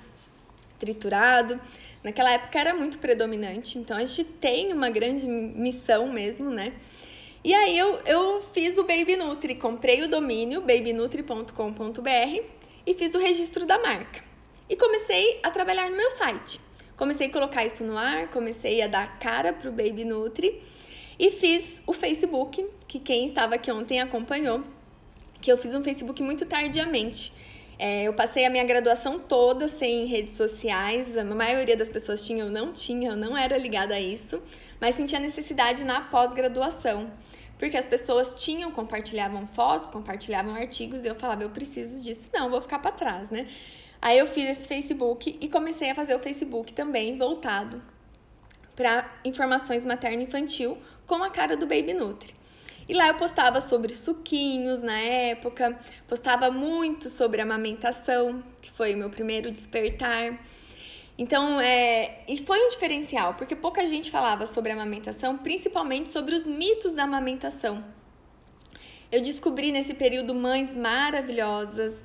triturado, 0.83 1.59
naquela 2.03 2.33
época 2.33 2.59
era 2.59 2.73
muito 2.73 2.97
predominante. 2.97 3.79
Então 3.79 3.95
a 3.95 4.03
gente 4.03 4.25
tem 4.25 4.73
uma 4.73 4.89
grande 4.89 5.25
missão 5.25 6.11
mesmo, 6.11 6.49
né? 6.49 6.73
E 7.41 7.53
aí 7.53 7.77
eu, 7.77 7.99
eu 8.05 8.41
fiz 8.53 8.77
o 8.77 8.83
Baby 8.83 9.15
Nutri, 9.15 9.55
comprei 9.55 10.01
o 10.03 10.09
domínio 10.09 10.61
babynutri.com.br 10.61 12.43
e 12.85 12.93
fiz 12.93 13.13
o 13.15 13.19
registro 13.19 13.65
da 13.65 13.79
marca. 13.79 14.21
e 14.69 14.75
comecei 14.75 15.39
a 15.43 15.49
trabalhar 15.49 15.89
no 15.89 15.95
meu 15.95 16.11
site. 16.11 16.59
Comecei 16.97 17.27
a 17.27 17.31
colocar 17.31 17.65
isso 17.65 17.83
no 17.83 17.97
ar, 17.97 18.29
comecei 18.29 18.81
a 18.81 18.87
dar 18.87 19.19
cara 19.19 19.51
pro 19.51 19.71
Baby 19.71 20.05
Nutri 20.05 20.61
e 21.19 21.31
fiz 21.31 21.81
o 21.85 21.93
Facebook, 21.93 22.65
que 22.87 22.99
quem 22.99 23.25
estava 23.25 23.55
aqui 23.55 23.71
ontem 23.71 23.99
acompanhou, 23.99 24.63
que 25.41 25.51
eu 25.51 25.57
fiz 25.57 25.75
um 25.75 25.83
Facebook 25.83 26.23
muito 26.23 26.45
tardiamente. 26.45 27.33
É, 27.77 28.03
eu 28.03 28.13
passei 28.13 28.45
a 28.45 28.49
minha 28.49 28.63
graduação 28.63 29.19
toda 29.19 29.67
sem 29.67 30.05
redes 30.05 30.35
sociais, 30.35 31.17
a 31.17 31.23
maioria 31.23 31.75
das 31.75 31.89
pessoas 31.89 32.21
tinha, 32.21 32.43
eu 32.43 32.49
não 32.49 32.71
tinha, 32.71 33.11
eu 33.11 33.17
não 33.17 33.37
era 33.37 33.57
ligada 33.57 33.95
a 33.95 33.99
isso, 33.99 34.41
mas 34.79 34.95
sentia 34.95 35.19
necessidade 35.19 35.83
na 35.83 36.01
pós-graduação, 36.01 37.11
porque 37.57 37.75
as 37.75 37.85
pessoas 37.85 38.35
tinham, 38.35 38.71
compartilhavam 38.71 39.47
fotos, 39.47 39.89
compartilhavam 39.89 40.53
artigos 40.53 41.03
e 41.03 41.07
eu 41.07 41.15
falava, 41.15 41.43
eu 41.43 41.49
preciso 41.49 42.01
disso, 42.01 42.27
não, 42.33 42.49
vou 42.49 42.61
ficar 42.61 42.79
para 42.79 42.91
trás, 42.91 43.31
né? 43.31 43.47
Aí 44.01 44.19
eu 44.19 44.27
fiz 44.27 44.49
esse 44.49 44.67
Facebook 44.67 45.37
e 45.39 45.47
comecei 45.47 45.89
a 45.89 45.95
fazer 45.95 46.13
o 46.13 46.19
Facebook 46.19 46.73
também 46.73 47.17
voltado 47.17 47.81
para 48.75 49.09
informações 49.23 49.85
materno-infantil 49.85 50.77
com 51.07 51.23
a 51.23 51.29
cara 51.29 51.55
do 51.55 51.65
Baby 51.65 51.93
Nutri. 51.93 52.33
E 52.87 52.93
lá 52.93 53.07
eu 53.07 53.15
postava 53.15 53.61
sobre 53.61 53.95
suquinhos 53.95 54.83
na 54.83 54.99
época, 54.99 55.79
postava 56.07 56.51
muito 56.51 57.09
sobre 57.09 57.41
amamentação, 57.41 58.43
que 58.61 58.71
foi 58.71 58.93
o 58.93 58.97
meu 58.97 59.09
primeiro 59.09 59.51
despertar. 59.51 60.37
Então, 61.17 61.61
é, 61.61 62.23
e 62.27 62.37
foi 62.43 62.59
um 62.65 62.69
diferencial, 62.69 63.35
porque 63.35 63.55
pouca 63.55 63.85
gente 63.85 64.09
falava 64.09 64.45
sobre 64.45 64.71
amamentação, 64.71 65.37
principalmente 65.37 66.09
sobre 66.09 66.35
os 66.35 66.45
mitos 66.45 66.93
da 66.93 67.03
amamentação. 67.03 67.83
Eu 69.11 69.21
descobri 69.21 69.71
nesse 69.71 69.93
período 69.93 70.33
mães 70.33 70.73
maravilhosas, 70.73 71.95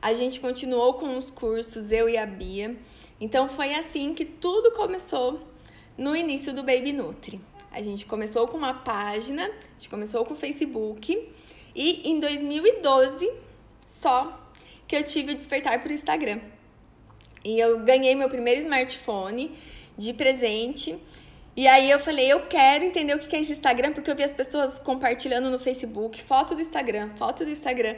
a 0.00 0.12
gente 0.12 0.38
continuou 0.38 0.94
com 0.94 1.16
os 1.16 1.30
cursos, 1.30 1.90
eu 1.90 2.08
e 2.08 2.16
a 2.16 2.26
Bia. 2.26 2.76
Então 3.20 3.48
foi 3.48 3.74
assim 3.74 4.14
que 4.14 4.24
tudo 4.24 4.70
começou 4.72 5.48
no 5.96 6.14
início 6.14 6.52
do 6.54 6.62
Baby 6.62 6.92
Nutri. 6.92 7.40
A 7.78 7.82
gente 7.82 8.06
começou 8.06 8.48
com 8.48 8.56
uma 8.56 8.74
página, 8.74 9.44
a 9.44 9.72
gente 9.78 9.88
começou 9.88 10.24
com 10.24 10.34
o 10.34 10.36
Facebook 10.36 11.32
e 11.76 12.10
em 12.10 12.18
2012 12.18 13.30
só 13.86 14.36
que 14.88 14.96
eu 14.96 15.04
tive 15.04 15.30
o 15.30 15.36
despertar 15.36 15.80
o 15.86 15.92
Instagram. 15.92 16.40
E 17.44 17.56
eu 17.56 17.78
ganhei 17.84 18.16
meu 18.16 18.28
primeiro 18.28 18.62
smartphone 18.62 19.56
de 19.96 20.12
presente. 20.12 20.98
E 21.54 21.68
aí 21.68 21.88
eu 21.88 22.00
falei, 22.00 22.32
eu 22.32 22.48
quero 22.48 22.82
entender 22.84 23.14
o 23.14 23.20
que 23.20 23.36
é 23.36 23.42
esse 23.42 23.52
Instagram, 23.52 23.92
porque 23.92 24.10
eu 24.10 24.16
vi 24.16 24.24
as 24.24 24.32
pessoas 24.32 24.80
compartilhando 24.80 25.48
no 25.48 25.60
Facebook, 25.60 26.20
foto 26.20 26.56
do 26.56 26.60
Instagram, 26.60 27.10
foto 27.14 27.44
do 27.44 27.50
Instagram. 27.52 27.94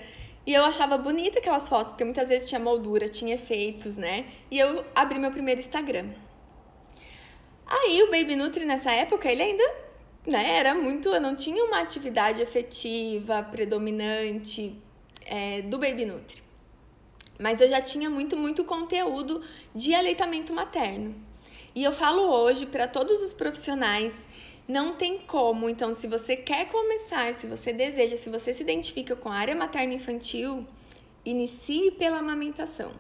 E 0.47 0.53
eu 0.53 0.62
achava 0.62 0.99
bonita 0.99 1.38
aquelas 1.38 1.66
fotos, 1.66 1.93
porque 1.93 2.05
muitas 2.05 2.29
vezes 2.29 2.47
tinha 2.47 2.61
moldura, 2.61 3.09
tinha 3.09 3.35
efeitos, 3.35 3.97
né? 3.97 4.27
E 4.51 4.59
eu 4.59 4.85
abri 4.95 5.19
meu 5.19 5.31
primeiro 5.31 5.59
Instagram. 5.59 6.11
Aí 7.71 8.03
o 8.03 8.11
Baby 8.11 8.35
Nutri 8.35 8.65
nessa 8.65 8.91
época, 8.91 9.31
ele 9.31 9.43
ainda, 9.43 9.75
né, 10.27 10.57
era 10.57 10.75
muito, 10.75 11.09
eu 11.09 11.21
não 11.21 11.37
tinha 11.37 11.65
uma 11.65 11.81
atividade 11.81 12.43
efetiva, 12.43 13.45
predominante 13.45 14.77
é, 15.25 15.63
do 15.63 15.79
Baby 15.79 16.05
Nutri. 16.05 16.43
Mas 17.39 17.61
eu 17.61 17.69
já 17.69 17.81
tinha 17.81 18.11
muito, 18.11 18.37
muito 18.37 18.65
conteúdo 18.65 19.43
de 19.73 19.95
aleitamento 19.95 20.53
materno. 20.53 21.15
E 21.73 21.85
eu 21.85 21.93
falo 21.93 22.23
hoje 22.23 22.67
para 22.67 22.89
todos 22.89 23.23
os 23.23 23.33
profissionais 23.33 24.29
não 24.67 24.95
tem 24.95 25.19
como. 25.19 25.69
Então, 25.69 25.93
se 25.93 26.07
você 26.07 26.37
quer 26.37 26.67
começar, 26.69 27.33
se 27.35 27.47
você 27.47 27.73
deseja, 27.73 28.17
se 28.17 28.29
você 28.29 28.53
se 28.53 28.63
identifica 28.63 29.17
com 29.17 29.29
a 29.29 29.37
área 29.37 29.55
materna 29.55 29.95
infantil, 29.95 30.67
inicie 31.25 31.93
pela 31.93 32.19
amamentação. 32.19 32.93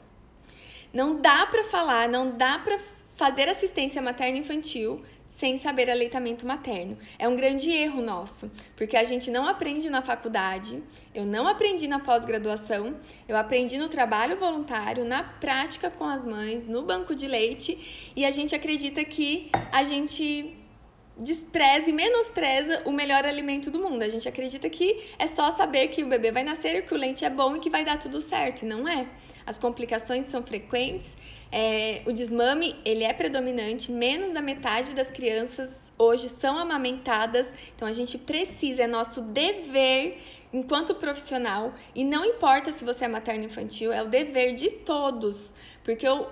Não 0.92 1.20
dá 1.20 1.46
para 1.46 1.64
falar, 1.64 2.08
não 2.08 2.36
dá 2.36 2.58
para 2.58 2.78
fazer 3.20 3.50
assistência 3.50 4.00
materna 4.00 4.38
infantil 4.38 5.02
sem 5.28 5.58
saber 5.58 5.90
aleitamento 5.90 6.46
materno. 6.46 6.96
É 7.18 7.28
um 7.28 7.36
grande 7.36 7.70
erro 7.70 8.00
nosso, 8.00 8.50
porque 8.74 8.96
a 8.96 9.04
gente 9.04 9.30
não 9.30 9.46
aprende 9.46 9.90
na 9.90 10.00
faculdade, 10.00 10.82
eu 11.14 11.26
não 11.26 11.46
aprendi 11.46 11.86
na 11.86 11.98
pós-graduação, 11.98 12.96
eu 13.28 13.36
aprendi 13.36 13.76
no 13.76 13.90
trabalho 13.90 14.38
voluntário, 14.38 15.04
na 15.04 15.22
prática 15.22 15.90
com 15.90 16.04
as 16.04 16.24
mães, 16.24 16.66
no 16.66 16.80
banco 16.82 17.14
de 17.14 17.28
leite, 17.28 18.12
e 18.16 18.24
a 18.24 18.30
gente 18.30 18.54
acredita 18.54 19.04
que 19.04 19.50
a 19.70 19.84
gente 19.84 20.56
despreza 21.14 21.90
e 21.90 21.92
menospreza 21.92 22.80
o 22.86 22.90
melhor 22.90 23.26
alimento 23.26 23.70
do 23.70 23.78
mundo. 23.78 24.02
A 24.02 24.08
gente 24.08 24.26
acredita 24.26 24.70
que 24.70 25.10
é 25.18 25.26
só 25.26 25.50
saber 25.50 25.88
que 25.88 26.02
o 26.02 26.08
bebê 26.08 26.32
vai 26.32 26.42
nascer, 26.42 26.86
que 26.86 26.94
o 26.94 26.96
leite 26.96 27.22
é 27.22 27.30
bom 27.30 27.54
e 27.56 27.60
que 27.60 27.68
vai 27.68 27.84
dar 27.84 27.98
tudo 27.98 28.18
certo. 28.22 28.62
E 28.62 28.66
não 28.66 28.88
é. 28.88 29.06
As 29.46 29.58
complicações 29.58 30.26
são 30.26 30.42
frequentes. 30.42 31.16
É, 31.50 32.02
o 32.06 32.12
desmame 32.12 32.76
ele 32.84 33.04
é 33.04 33.12
predominante. 33.12 33.90
Menos 33.90 34.32
da 34.32 34.42
metade 34.42 34.94
das 34.94 35.10
crianças 35.10 35.74
hoje 35.98 36.28
são 36.28 36.58
amamentadas. 36.58 37.46
Então 37.74 37.86
a 37.86 37.92
gente 37.92 38.16
precisa, 38.18 38.82
é 38.82 38.86
nosso 38.86 39.20
dever 39.20 40.18
enquanto 40.52 40.94
profissional, 40.94 41.72
e 41.94 42.04
não 42.04 42.24
importa 42.24 42.72
se 42.72 42.84
você 42.84 43.04
é 43.04 43.08
materno 43.08 43.44
infantil, 43.44 43.92
é 43.92 44.02
o 44.02 44.08
dever 44.08 44.54
de 44.54 44.70
todos, 44.70 45.54
porque 45.84 46.08
o, 46.08 46.26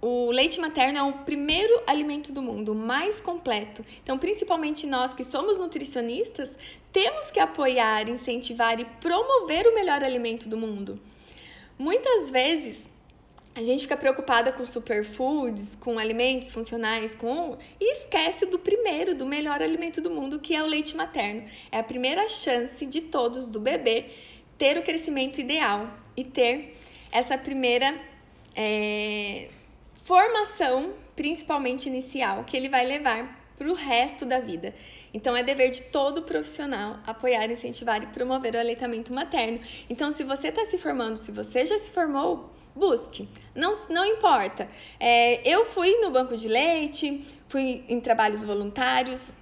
o 0.00 0.30
leite 0.30 0.60
materno 0.60 0.98
é 0.98 1.02
o 1.02 1.12
primeiro 1.12 1.82
alimento 1.86 2.32
do 2.32 2.40
mundo, 2.40 2.74
mais 2.74 3.20
completo. 3.20 3.84
Então, 4.02 4.18
principalmente 4.18 4.86
nós 4.86 5.12
que 5.12 5.24
somos 5.24 5.58
nutricionistas, 5.58 6.56
temos 6.92 7.30
que 7.30 7.40
apoiar, 7.40 8.08
incentivar 8.08 8.78
e 8.78 8.84
promover 8.84 9.66
o 9.66 9.74
melhor 9.74 10.02
alimento 10.02 10.48
do 10.48 10.56
mundo. 10.56 10.98
Muitas 11.78 12.30
vezes 12.30 12.88
a 13.54 13.62
gente 13.62 13.82
fica 13.82 13.96
preocupada 13.96 14.52
com 14.52 14.64
superfoods, 14.66 15.74
com 15.76 15.98
alimentos 15.98 16.52
funcionais, 16.52 17.14
com 17.14 17.56
e 17.80 17.92
esquece 17.92 18.44
do 18.44 18.58
primeiro, 18.58 19.14
do 19.14 19.24
melhor 19.24 19.62
alimento 19.62 20.00
do 20.00 20.10
mundo, 20.10 20.38
que 20.38 20.54
é 20.54 20.62
o 20.62 20.66
leite 20.66 20.94
materno. 20.94 21.44
É 21.72 21.78
a 21.78 21.82
primeira 21.82 22.28
chance 22.28 22.84
de 22.84 23.00
todos 23.00 23.48
do 23.48 23.58
bebê 23.58 24.10
ter 24.58 24.76
o 24.76 24.82
crescimento 24.82 25.40
ideal 25.40 25.90
e 26.16 26.22
ter 26.22 26.76
essa 27.10 27.38
primeira 27.38 27.94
é, 28.54 29.48
formação, 30.04 30.92
principalmente 31.14 31.88
inicial, 31.88 32.44
que 32.44 32.56
ele 32.56 32.68
vai 32.68 32.86
levar 32.86 33.40
para 33.56 33.68
o 33.70 33.74
resto 33.74 34.26
da 34.26 34.38
vida. 34.38 34.74
Então, 35.16 35.34
é 35.34 35.42
dever 35.42 35.70
de 35.70 35.80
todo 35.80 36.20
profissional 36.20 36.98
apoiar, 37.06 37.50
incentivar 37.50 38.02
e 38.02 38.06
promover 38.08 38.54
o 38.54 38.58
aleitamento 38.58 39.14
materno. 39.14 39.58
Então, 39.88 40.12
se 40.12 40.22
você 40.22 40.48
está 40.48 40.66
se 40.66 40.76
formando, 40.76 41.16
se 41.16 41.32
você 41.32 41.64
já 41.64 41.78
se 41.78 41.90
formou, 41.90 42.52
busque. 42.74 43.26
Não, 43.54 43.72
não 43.88 44.04
importa. 44.04 44.68
É, 45.00 45.40
eu 45.42 45.64
fui 45.70 45.90
no 46.02 46.10
banco 46.10 46.36
de 46.36 46.46
leite, 46.46 47.24
fui 47.48 47.82
em 47.88 47.98
trabalhos 47.98 48.44
voluntários, 48.44 49.32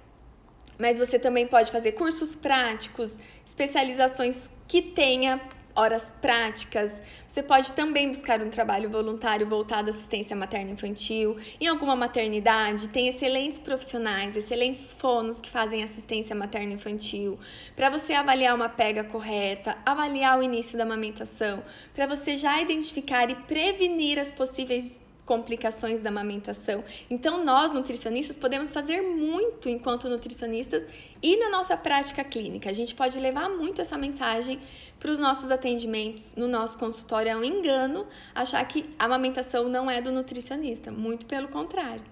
mas 0.79 0.97
você 0.97 1.19
também 1.19 1.45
pode 1.45 1.69
fazer 1.69 1.91
cursos 1.91 2.35
práticos, 2.35 3.19
especializações 3.45 4.49
que 4.69 4.81
tenha 4.81 5.41
horas 5.75 6.11
práticas. 6.21 7.01
Você 7.27 7.43
pode 7.43 7.73
também 7.73 8.09
buscar 8.09 8.41
um 8.41 8.49
trabalho 8.49 8.89
voluntário 8.89 9.47
voltado 9.47 9.89
à 9.89 9.93
assistência 9.93 10.35
materno-infantil. 10.35 11.35
Em 11.59 11.67
alguma 11.67 11.95
maternidade, 11.95 12.87
tem 12.87 13.07
excelentes 13.07 13.59
profissionais, 13.59 14.35
excelentes 14.35 14.93
fonos 14.93 15.41
que 15.41 15.49
fazem 15.49 15.83
assistência 15.83 16.35
materno-infantil, 16.35 17.37
para 17.75 17.89
você 17.89 18.13
avaliar 18.13 18.55
uma 18.55 18.69
pega 18.69 19.03
correta, 19.03 19.77
avaliar 19.85 20.39
o 20.39 20.43
início 20.43 20.77
da 20.77 20.83
amamentação, 20.83 21.61
para 21.93 22.07
você 22.07 22.37
já 22.37 22.61
identificar 22.61 23.29
e 23.29 23.35
prevenir 23.35 24.17
as 24.17 24.31
possíveis 24.31 25.04
complicações 25.25 26.01
da 26.01 26.09
amamentação. 26.09 26.83
Então, 27.09 27.43
nós 27.43 27.73
nutricionistas 27.73 28.37
podemos 28.37 28.69
fazer 28.69 29.01
muito 29.01 29.67
enquanto 29.67 30.07
nutricionistas 30.07 30.85
e 31.21 31.37
na 31.37 31.49
nossa 31.49 31.75
prática 31.75 32.23
clínica. 32.23 32.69
A 32.69 32.73
gente 32.73 32.93
pode 32.93 33.19
levar 33.19 33.49
muito 33.49 33.81
essa 33.81 33.97
mensagem 33.97 34.59
para 34.99 35.11
os 35.11 35.19
nossos 35.19 35.49
atendimentos 35.51 36.35
no 36.35 36.47
nosso 36.47 36.77
consultório. 36.77 37.31
É 37.31 37.35
um 37.35 37.43
engano 37.43 38.05
achar 38.33 38.65
que 38.67 38.85
a 38.99 39.05
amamentação 39.05 39.67
não 39.67 39.89
é 39.89 40.01
do 40.01 40.11
nutricionista, 40.11 40.91
muito 40.91 41.25
pelo 41.25 41.47
contrário. 41.47 42.03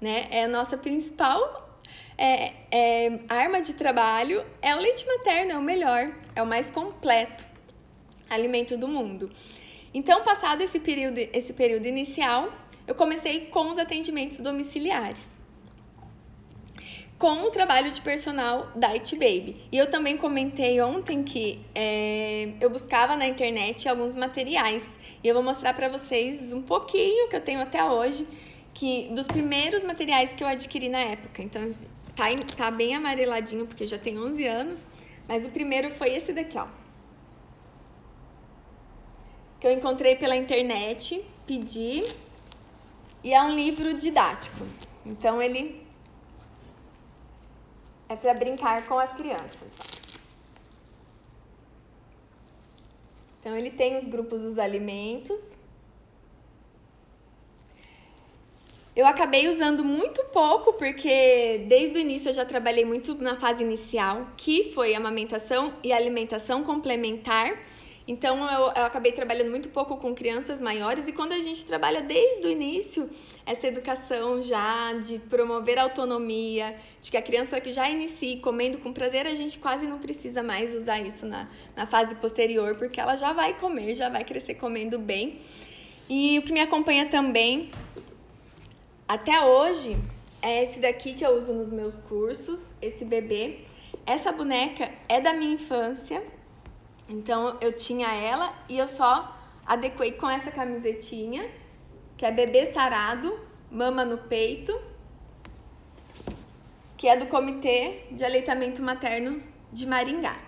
Né? 0.00 0.26
É 0.30 0.44
a 0.44 0.48
nossa 0.48 0.76
principal 0.76 1.80
é, 2.16 2.52
é, 2.70 3.18
arma 3.28 3.60
de 3.60 3.74
trabalho 3.74 4.44
é 4.60 4.74
o 4.74 4.78
leite 4.78 5.06
materno, 5.06 5.52
é 5.52 5.58
o 5.58 5.62
melhor, 5.62 6.12
é 6.34 6.42
o 6.42 6.46
mais 6.46 6.70
completo 6.70 7.46
alimento 8.30 8.76
do 8.76 8.88
mundo. 8.88 9.30
Então, 9.94 10.22
passado 10.22 10.62
esse 10.62 10.80
período, 10.80 11.18
esse 11.18 11.52
período 11.52 11.86
inicial, 11.86 12.50
eu 12.86 12.94
comecei 12.94 13.46
com 13.46 13.70
os 13.70 13.78
atendimentos 13.78 14.40
domiciliares. 14.40 15.30
Com 17.18 17.44
o 17.44 17.50
trabalho 17.50 17.90
de 17.90 18.00
personal 18.00 18.72
da 18.74 18.88
It 18.88 19.14
Baby. 19.14 19.56
E 19.70 19.76
eu 19.78 19.90
também 19.90 20.16
comentei 20.16 20.80
ontem 20.80 21.22
que 21.22 21.60
é, 21.74 22.54
eu 22.60 22.70
buscava 22.70 23.14
na 23.16 23.26
internet 23.26 23.88
alguns 23.88 24.14
materiais. 24.14 24.84
E 25.22 25.28
eu 25.28 25.34
vou 25.34 25.42
mostrar 25.42 25.74
para 25.74 25.88
vocês 25.88 26.52
um 26.52 26.62
pouquinho 26.62 27.28
que 27.28 27.36
eu 27.36 27.40
tenho 27.40 27.60
até 27.60 27.84
hoje, 27.84 28.26
que 28.74 29.08
dos 29.12 29.26
primeiros 29.26 29.84
materiais 29.84 30.32
que 30.32 30.42
eu 30.42 30.48
adquiri 30.48 30.88
na 30.88 31.00
época. 31.00 31.42
Então, 31.42 31.70
tá, 32.16 32.24
tá 32.56 32.70
bem 32.70 32.94
amareladinho, 32.96 33.66
porque 33.66 33.86
já 33.86 33.98
tem 33.98 34.18
11 34.18 34.44
anos. 34.46 34.80
Mas 35.28 35.44
o 35.44 35.50
primeiro 35.50 35.90
foi 35.92 36.14
esse 36.14 36.32
daqui, 36.32 36.58
ó 36.58 36.81
que 39.62 39.68
eu 39.68 39.70
encontrei 39.70 40.16
pela 40.16 40.34
internet, 40.34 41.24
pedi 41.46 42.02
e 43.22 43.32
é 43.32 43.40
um 43.40 43.52
livro 43.52 43.94
didático. 43.94 44.66
Então 45.06 45.40
ele 45.40 45.86
é 48.08 48.16
para 48.16 48.34
brincar 48.34 48.84
com 48.88 48.98
as 48.98 49.12
crianças. 49.12 49.68
Então 53.38 53.56
ele 53.56 53.70
tem 53.70 53.96
os 53.96 54.08
grupos 54.08 54.42
dos 54.42 54.58
alimentos. 54.58 55.56
Eu 58.96 59.06
acabei 59.06 59.46
usando 59.48 59.84
muito 59.84 60.24
pouco, 60.32 60.72
porque 60.72 61.64
desde 61.68 61.98
o 61.98 62.00
início 62.00 62.30
eu 62.30 62.34
já 62.34 62.44
trabalhei 62.44 62.84
muito 62.84 63.14
na 63.14 63.36
fase 63.36 63.62
inicial, 63.62 64.26
que 64.36 64.72
foi 64.72 64.92
amamentação 64.96 65.72
e 65.84 65.92
alimentação 65.92 66.64
complementar. 66.64 67.70
Então 68.06 68.38
eu, 68.50 68.72
eu, 68.74 68.84
acabei 68.84 69.12
trabalhando 69.12 69.50
muito 69.50 69.68
pouco 69.68 69.96
com 69.96 70.14
crianças 70.14 70.60
maiores 70.60 71.06
e 71.06 71.12
quando 71.12 71.32
a 71.32 71.38
gente 71.38 71.64
trabalha 71.64 72.02
desde 72.02 72.46
o 72.46 72.50
início 72.50 73.08
essa 73.46 73.66
educação 73.66 74.42
já 74.42 74.92
de 74.94 75.18
promover 75.18 75.78
a 75.78 75.84
autonomia, 75.84 76.76
de 77.00 77.10
que 77.10 77.16
a 77.16 77.22
criança 77.22 77.60
que 77.60 77.72
já 77.72 77.88
inicie 77.88 78.38
comendo 78.38 78.78
com 78.78 78.92
prazer, 78.92 79.26
a 79.26 79.34
gente 79.34 79.58
quase 79.58 79.86
não 79.86 79.98
precisa 79.98 80.42
mais 80.42 80.74
usar 80.74 81.00
isso 81.00 81.26
na, 81.26 81.48
na 81.76 81.86
fase 81.86 82.14
posterior, 82.16 82.74
porque 82.76 83.00
ela 83.00 83.16
já 83.16 83.32
vai 83.32 83.54
comer, 83.54 83.94
já 83.94 84.08
vai 84.08 84.24
crescer 84.24 84.54
comendo 84.54 84.98
bem. 84.98 85.40
E 86.08 86.38
o 86.38 86.42
que 86.42 86.52
me 86.52 86.60
acompanha 86.60 87.06
também 87.06 87.70
até 89.06 89.44
hoje 89.44 89.96
é 90.40 90.62
esse 90.62 90.80
daqui 90.80 91.12
que 91.14 91.24
eu 91.24 91.36
uso 91.36 91.52
nos 91.52 91.70
meus 91.70 91.96
cursos, 92.08 92.60
esse 92.80 93.04
bebê. 93.04 93.58
Essa 94.04 94.32
boneca 94.32 94.90
é 95.08 95.20
da 95.20 95.32
minha 95.32 95.52
infância, 95.52 96.22
então 97.12 97.58
eu 97.60 97.72
tinha 97.74 98.08
ela 98.08 98.54
e 98.68 98.78
eu 98.78 98.88
só 98.88 99.36
adequei 99.66 100.12
com 100.12 100.28
essa 100.28 100.50
camisetinha, 100.50 101.48
que 102.16 102.24
é 102.24 102.32
bebê 102.32 102.72
sarado, 102.72 103.38
mama 103.70 104.02
no 104.04 104.16
peito, 104.16 104.80
que 106.96 107.06
é 107.06 107.16
do 107.16 107.26
Comitê 107.26 108.04
de 108.12 108.24
Aleitamento 108.24 108.80
Materno 108.82 109.42
de 109.70 109.86
Maringá. 109.86 110.38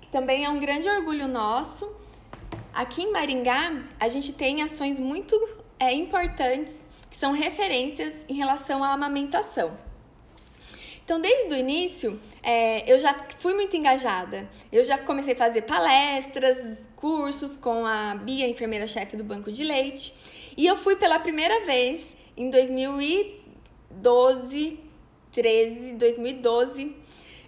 Que 0.00 0.08
também 0.08 0.44
é 0.44 0.48
um 0.48 0.60
grande 0.60 0.88
orgulho 0.88 1.26
nosso. 1.26 1.92
Aqui 2.72 3.02
em 3.02 3.12
Maringá, 3.12 3.82
a 3.98 4.08
gente 4.08 4.32
tem 4.32 4.62
ações 4.62 5.00
muito 5.00 5.34
é, 5.80 5.92
importantes 5.92 6.84
que 7.10 7.16
são 7.16 7.32
referências 7.32 8.14
em 8.28 8.34
relação 8.34 8.84
à 8.84 8.92
amamentação. 8.92 9.76
Então, 11.08 11.22
desde 11.22 11.54
o 11.54 11.56
início, 11.56 12.20
é, 12.42 12.92
eu 12.92 12.98
já 12.98 13.14
fui 13.38 13.54
muito 13.54 13.74
engajada. 13.74 14.46
Eu 14.70 14.84
já 14.84 14.98
comecei 14.98 15.32
a 15.32 15.36
fazer 15.38 15.62
palestras, 15.62 16.76
cursos 16.96 17.56
com 17.56 17.86
a 17.86 18.14
Bia, 18.14 18.46
enfermeira-chefe 18.46 19.16
do 19.16 19.24
Banco 19.24 19.50
de 19.50 19.64
Leite. 19.64 20.12
E 20.54 20.66
eu 20.66 20.76
fui 20.76 20.96
pela 20.96 21.18
primeira 21.18 21.64
vez 21.64 22.06
em 22.36 22.50
2012, 22.50 24.78
13, 25.32 25.94
2012. 25.94 26.94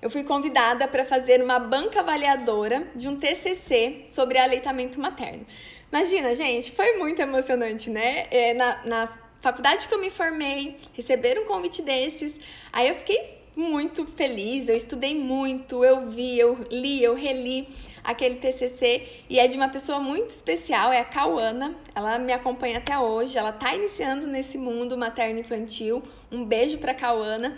Eu 0.01 0.09
fui 0.09 0.25
convidada 0.25 0.89
para 0.89 1.05
fazer 1.05 1.43
uma 1.43 1.59
banca 1.59 2.01
avaliadora 2.01 2.91
de 2.97 3.09
um 3.09 3.17
TCC 3.17 4.05
sobre 4.07 4.39
aleitamento 4.39 4.99
materno. 4.99 5.47
Imagina, 5.93 6.35
gente, 6.35 6.73
foi 6.73 6.97
muito 6.97 7.21
emocionante, 7.21 7.91
né? 7.91 8.27
É, 8.31 8.55
na, 8.55 8.87
na 8.87 9.19
faculdade 9.43 9.87
que 9.87 9.93
eu 9.93 10.01
me 10.01 10.09
formei, 10.09 10.79
receber 10.95 11.39
um 11.39 11.45
convite 11.45 11.83
desses. 11.83 12.35
Aí 12.73 12.89
eu 12.89 12.95
fiquei 12.95 13.39
muito 13.61 14.05
feliz, 14.07 14.69
eu 14.69 14.77
estudei 14.77 15.15
muito, 15.15 15.85
eu 15.85 16.09
vi, 16.09 16.39
eu 16.39 16.67
li, 16.71 17.03
eu 17.03 17.15
reli 17.15 17.69
aquele 18.03 18.37
TCC 18.37 19.07
e 19.29 19.39
é 19.39 19.47
de 19.47 19.57
uma 19.57 19.69
pessoa 19.69 20.01
muito 20.01 20.31
especial, 20.31 20.93
é 20.93 21.01
a 21.01 21.05
Cauana. 21.05 21.77
Ela 21.95 22.19
me 22.19 22.33
acompanha 22.33 22.79
até 22.79 22.99
hoje, 22.99 23.39
ela 23.39 23.51
está 23.51 23.75
iniciando 23.75 24.27
nesse 24.27 24.59
mundo 24.59 24.97
materno 24.97 25.39
infantil. 25.39 26.03
Um 26.33 26.45
beijo 26.45 26.79
para 26.79 26.95
Cauana. 26.95 27.57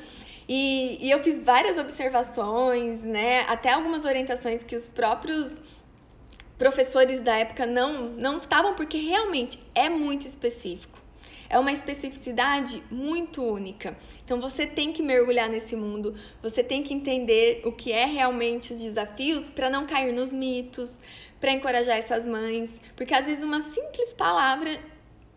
E, 0.48 0.98
e 1.00 1.10
eu 1.10 1.22
fiz 1.22 1.38
várias 1.38 1.78
observações, 1.78 3.02
né? 3.02 3.40
Até 3.48 3.70
algumas 3.70 4.04
orientações 4.04 4.62
que 4.62 4.74
os 4.74 4.88
próprios 4.88 5.56
professores 6.58 7.22
da 7.22 7.36
época 7.36 7.66
não 7.66 8.10
não 8.10 8.38
estavam 8.38 8.74
porque 8.74 8.98
realmente 8.98 9.58
é 9.74 9.88
muito 9.88 10.26
específico 10.26 10.91
é 11.52 11.58
uma 11.58 11.70
especificidade 11.70 12.82
muito 12.90 13.42
única. 13.42 13.94
Então 14.24 14.40
você 14.40 14.66
tem 14.66 14.90
que 14.90 15.02
mergulhar 15.02 15.50
nesse 15.50 15.76
mundo, 15.76 16.16
você 16.42 16.64
tem 16.64 16.82
que 16.82 16.94
entender 16.94 17.60
o 17.66 17.70
que 17.70 17.92
é 17.92 18.06
realmente 18.06 18.72
os 18.72 18.80
desafios 18.80 19.50
para 19.50 19.68
não 19.68 19.86
cair 19.86 20.14
nos 20.14 20.32
mitos, 20.32 20.98
para 21.38 21.52
encorajar 21.52 21.98
essas 21.98 22.26
mães, 22.26 22.80
porque 22.96 23.12
às 23.12 23.26
vezes 23.26 23.44
uma 23.44 23.60
simples 23.60 24.14
palavra 24.14 24.80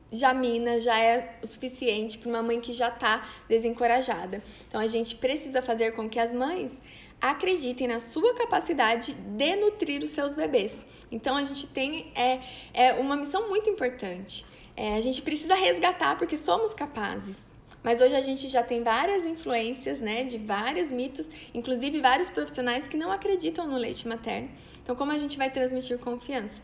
já 0.10 0.34
mina, 0.34 0.80
já 0.80 0.98
é 0.98 1.38
o 1.44 1.48
suficiente 1.48 2.18
para 2.18 2.30
uma 2.30 2.42
mãe 2.42 2.62
que 2.62 2.72
já 2.72 2.88
está 2.88 3.28
desencorajada. 3.50 4.42
Então 4.70 4.80
a 4.80 4.88
gente 4.88 5.16
precisa 5.16 5.62
fazer 5.62 5.92
com 5.92 6.08
que 6.08 6.20
as 6.20 6.34
mães 6.34 6.72
acreditem 7.20 7.88
na 7.90 8.00
sua 8.00 8.34
capacidade 8.36 9.14
de 9.14 9.56
nutrir 9.58 10.02
os 10.02 10.12
seus 10.12 10.34
bebês. 10.34 10.80
Então 11.12 11.36
a 11.36 11.44
gente 11.44 11.68
tem 11.68 12.12
é, 12.16 12.40
é 12.74 12.94
uma 12.94 13.18
missão 13.18 13.50
muito 13.50 13.70
importante. 13.70 14.46
É, 14.76 14.96
a 14.96 15.02
gente 15.02 15.22
precisa 15.22 15.56
resgatar 15.56 16.18
porque 16.18 16.38
somos 16.38 16.74
capazes. 16.74 17.38
Mas 17.82 18.02
hoje 18.02 18.16
a 18.16 18.22
gente 18.22 18.50
já 18.50 18.64
tem 18.64 18.84
várias 18.84 19.26
influências, 19.26 20.02
né, 20.02 20.24
de 20.24 20.40
vários 20.40 20.92
mitos, 20.92 21.30
inclusive 21.54 22.02
vários 22.02 22.30
profissionais 22.32 22.88
que 22.88 22.98
não 22.98 23.12
acreditam 23.12 23.68
no 23.68 23.78
leite 23.78 24.08
materno. 24.08 24.50
Então, 24.82 24.96
como 24.96 25.12
a 25.12 25.18
gente 25.18 25.38
vai 25.38 25.52
transmitir 25.52 26.00
confiança? 26.00 26.60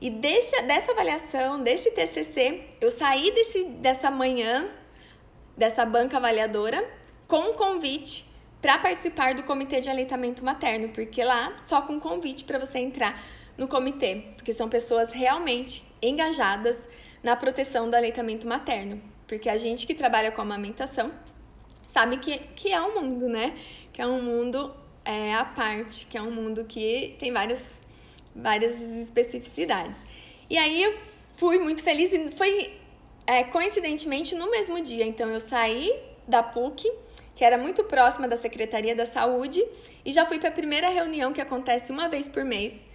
E 0.00 0.08
desse, 0.08 0.62
dessa 0.62 0.92
avaliação, 0.92 1.62
desse 1.62 1.90
TCC, 1.90 2.62
eu 2.80 2.90
saí 2.90 3.32
desse, 3.32 3.64
dessa 3.64 4.10
manhã, 4.10 4.68
dessa 5.56 5.84
banca 5.84 6.16
avaliadora, 6.16 6.88
com 7.28 7.50
um 7.50 7.52
convite 7.52 8.24
para 8.62 8.78
participar 8.78 9.34
do 9.34 9.42
comitê 9.42 9.80
de 9.80 9.90
aleitamento 9.90 10.44
materno, 10.44 10.88
porque 10.90 11.22
lá 11.22 11.54
só 11.58 11.82
com 11.82 11.98
convite 11.98 12.44
para 12.44 12.58
você 12.58 12.78
entrar 12.78 13.22
no 13.58 13.68
comitê, 13.68 14.24
porque 14.36 14.52
são 14.52 14.68
pessoas 14.68 15.10
realmente 15.10 15.82
engajadas, 16.00 16.78
na 17.22 17.36
proteção 17.36 17.88
do 17.88 17.96
aleitamento 17.96 18.46
materno. 18.46 19.00
Porque 19.26 19.48
a 19.48 19.56
gente 19.56 19.86
que 19.86 19.94
trabalha 19.94 20.32
com 20.32 20.42
amamentação 20.42 21.12
sabe 21.88 22.18
que, 22.18 22.38
que 22.56 22.72
é 22.72 22.80
um 22.80 23.00
mundo, 23.00 23.28
né? 23.28 23.56
Que 23.92 24.02
é 24.02 24.06
um 24.06 24.22
mundo 24.22 24.74
é, 25.04 25.34
à 25.34 25.44
parte, 25.44 26.06
que 26.06 26.16
é 26.16 26.22
um 26.22 26.30
mundo 26.30 26.64
que 26.64 27.16
tem 27.18 27.32
várias, 27.32 27.66
várias 28.34 28.80
especificidades. 28.80 29.96
E 30.48 30.58
aí 30.58 30.82
eu 30.82 30.98
fui 31.36 31.58
muito 31.58 31.82
feliz 31.82 32.12
e 32.12 32.30
foi 32.32 32.78
é, 33.26 33.44
coincidentemente 33.44 34.34
no 34.34 34.50
mesmo 34.50 34.80
dia. 34.82 35.04
Então 35.04 35.28
eu 35.30 35.40
saí 35.40 35.92
da 36.26 36.42
PUC, 36.42 36.90
que 37.34 37.44
era 37.44 37.56
muito 37.56 37.84
próxima 37.84 38.26
da 38.28 38.36
Secretaria 38.36 38.94
da 38.94 39.06
Saúde, 39.06 39.64
e 40.04 40.12
já 40.12 40.26
fui 40.26 40.38
para 40.38 40.48
a 40.48 40.52
primeira 40.52 40.88
reunião 40.88 41.32
que 41.32 41.40
acontece 41.40 41.90
uma 41.92 42.08
vez 42.08 42.28
por 42.28 42.44
mês 42.44 42.89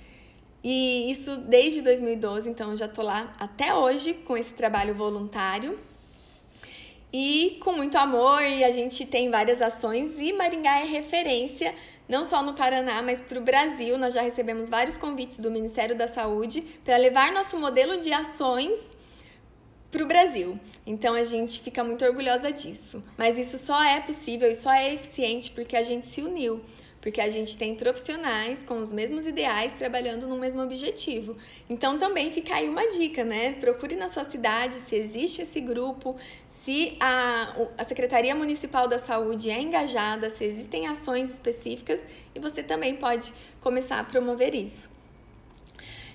e 0.67 1.11
isso 1.11 1.37
desde 1.37 1.79
2012, 1.83 2.49
então 2.49 2.75
já 2.75 2.87
tô 2.87 3.03
lá 3.03 3.35
até 3.39 3.75
hoje 3.75 4.15
com 4.15 4.35
esse 4.35 4.51
trabalho 4.51 4.95
voluntário. 4.95 5.77
E 7.13 7.59
com 7.63 7.73
muito 7.73 7.95
amor, 7.99 8.41
e 8.41 8.63
a 8.63 8.71
gente 8.71 9.05
tem 9.05 9.29
várias 9.29 9.61
ações 9.61 10.17
e 10.17 10.33
Maringá 10.33 10.79
é 10.79 10.85
referência 10.85 11.75
não 12.09 12.25
só 12.25 12.41
no 12.41 12.55
Paraná, 12.55 13.03
mas 13.03 13.21
para 13.21 13.37
o 13.37 13.43
Brasil. 13.43 13.95
Nós 13.99 14.15
já 14.15 14.23
recebemos 14.23 14.67
vários 14.67 14.97
convites 14.97 15.39
do 15.39 15.51
Ministério 15.51 15.95
da 15.95 16.07
Saúde 16.07 16.61
para 16.83 16.97
levar 16.97 17.31
nosso 17.31 17.55
modelo 17.59 18.01
de 18.01 18.11
ações 18.11 18.79
para 19.91 20.03
o 20.03 20.07
Brasil. 20.07 20.59
Então 20.83 21.13
a 21.13 21.23
gente 21.23 21.61
fica 21.61 21.83
muito 21.83 22.03
orgulhosa 22.03 22.51
disso. 22.51 23.03
Mas 23.15 23.37
isso 23.37 23.59
só 23.59 23.83
é 23.83 24.01
possível 24.01 24.49
e 24.49 24.55
só 24.55 24.73
é 24.73 24.95
eficiente 24.95 25.51
porque 25.51 25.77
a 25.77 25.83
gente 25.83 26.07
se 26.07 26.21
uniu 26.21 26.59
porque 27.05 27.21
a 27.21 27.29
gente 27.29 27.55
tem 27.55 27.75
profissionais 27.75 28.63
com 28.63 28.79
os 28.79 28.91
mesmos 28.91 29.27
ideais 29.27 29.71
trabalhando 29.73 30.25
no 30.27 30.39
mesmo 30.39 30.63
objetivo. 30.63 31.37
Então 31.69 31.99
também 31.99 32.31
fica 32.31 32.55
aí 32.55 32.67
uma 32.67 32.87
dica, 32.87 33.23
né? 33.23 33.51
Procure 33.61 33.95
na 33.95 34.09
sua 34.09 34.23
cidade 34.23 34.79
se 34.79 34.95
existe 34.95 35.43
esse 35.43 35.61
grupo, 35.61 36.15
se 36.63 36.97
a, 36.99 37.55
a 37.77 37.83
Secretaria 37.83 38.33
Municipal 38.33 38.87
da 38.87 38.97
Saúde 38.97 39.51
é 39.51 39.61
engajada, 39.61 40.31
se 40.31 40.45
existem 40.45 40.87
ações 40.87 41.31
específicas 41.31 41.99
e 42.33 42.39
você 42.39 42.63
também 42.63 42.95
pode 42.95 43.31
começar 43.61 43.99
a 43.99 44.03
promover 44.03 44.55
isso. 44.55 44.89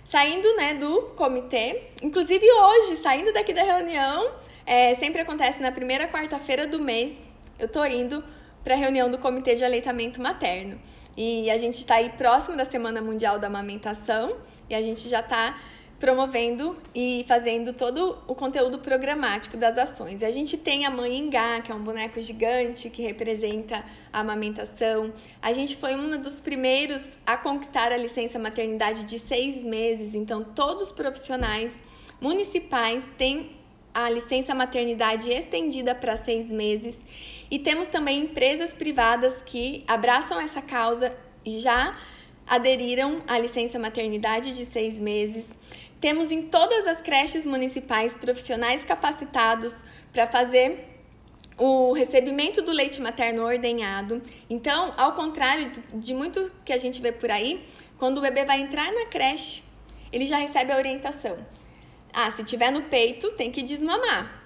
Saindo 0.05 0.57
né, 0.57 0.74
do 0.74 1.03
comitê, 1.14 1.83
inclusive 2.03 2.44
hoje, 2.44 2.96
saindo 2.96 3.33
daqui 3.33 3.53
da 3.53 3.62
reunião, 3.62 4.33
é, 4.66 4.96
sempre 4.96 5.20
acontece 5.20 5.62
na 5.62 5.70
primeira 5.70 6.09
quarta-feira 6.09 6.66
do 6.66 6.81
mês, 6.81 7.16
eu 7.61 7.68
tô 7.68 7.85
indo 7.85 8.24
para 8.62 8.75
a 8.75 8.77
reunião 8.77 9.11
do 9.11 9.18
Comitê 9.18 9.55
de 9.55 9.64
Aleitamento 9.64 10.20
Materno. 10.20 10.81
E 11.16 11.51
a 11.51 11.59
gente 11.59 11.79
está 11.79 11.96
aí 11.96 12.11
próximo 12.11 12.57
da 12.57 12.64
Semana 12.64 13.01
Mundial 13.01 13.38
da 13.38 13.46
Amamentação 13.46 14.37
e 14.68 14.75
a 14.75 14.83
gente 14.83 15.09
já 15.09 15.20
está 15.20 15.59
promovendo 16.01 16.79
e 16.94 17.27
fazendo 17.29 17.75
todo 17.75 18.16
o 18.27 18.35
conteúdo 18.35 18.79
programático 18.79 19.59
das 19.59 19.77
ações. 19.77 20.23
A 20.23 20.31
gente 20.31 20.57
tem 20.57 20.87
a 20.87 20.90
Mãe 20.90 21.18
Engá, 21.18 21.61
que 21.61 21.70
é 21.70 21.75
um 21.75 21.83
boneco 21.83 22.18
gigante 22.23 22.88
que 22.88 23.03
representa 23.03 23.85
a 24.11 24.20
amamentação. 24.20 25.12
A 25.42 25.53
gente 25.53 25.77
foi 25.77 25.94
um 25.94 26.18
dos 26.18 26.40
primeiros 26.40 27.05
a 27.27 27.37
conquistar 27.37 27.92
a 27.92 27.99
licença 27.99 28.38
maternidade 28.38 29.03
de 29.03 29.18
seis 29.18 29.62
meses, 29.62 30.14
então 30.14 30.42
todos 30.42 30.85
os 30.85 30.92
profissionais 30.92 31.79
municipais 32.18 33.05
têm 33.18 33.51
a 33.92 34.09
licença 34.09 34.55
maternidade 34.55 35.31
estendida 35.31 35.94
para 35.94 36.16
seis 36.16 36.51
meses. 36.51 36.96
E 37.50 37.58
temos 37.58 37.88
também 37.88 38.22
empresas 38.22 38.70
privadas 38.72 39.42
que 39.42 39.84
abraçam 39.86 40.40
essa 40.40 40.62
causa 40.62 41.16
e 41.44 41.58
já 41.58 41.98
aderiram 42.46 43.22
à 43.26 43.38
licença 43.38 43.78
maternidade 43.78 44.54
de 44.56 44.64
seis 44.64 45.00
meses. 45.00 45.44
Temos 46.00 46.30
em 46.30 46.42
todas 46.42 46.86
as 46.86 47.02
creches 47.02 47.44
municipais 47.44 48.14
profissionais 48.14 48.84
capacitados 48.84 49.82
para 50.12 50.26
fazer 50.26 50.88
o 51.58 51.92
recebimento 51.92 52.62
do 52.62 52.72
leite 52.72 53.00
materno 53.00 53.44
ordenhado. 53.44 54.22
Então, 54.48 54.94
ao 54.96 55.12
contrário 55.12 55.70
de 55.92 56.14
muito 56.14 56.50
que 56.64 56.72
a 56.72 56.78
gente 56.78 57.02
vê 57.02 57.12
por 57.12 57.30
aí, 57.30 57.66
quando 57.98 58.18
o 58.18 58.20
bebê 58.22 58.44
vai 58.46 58.62
entrar 58.62 58.90
na 58.92 59.06
creche, 59.06 59.62
ele 60.10 60.26
já 60.26 60.38
recebe 60.38 60.72
a 60.72 60.76
orientação. 60.76 61.38
Ah, 62.12 62.30
se 62.30 62.42
tiver 62.44 62.70
no 62.70 62.82
peito, 62.82 63.30
tem 63.32 63.50
que 63.52 63.62
desmamar. 63.62 64.42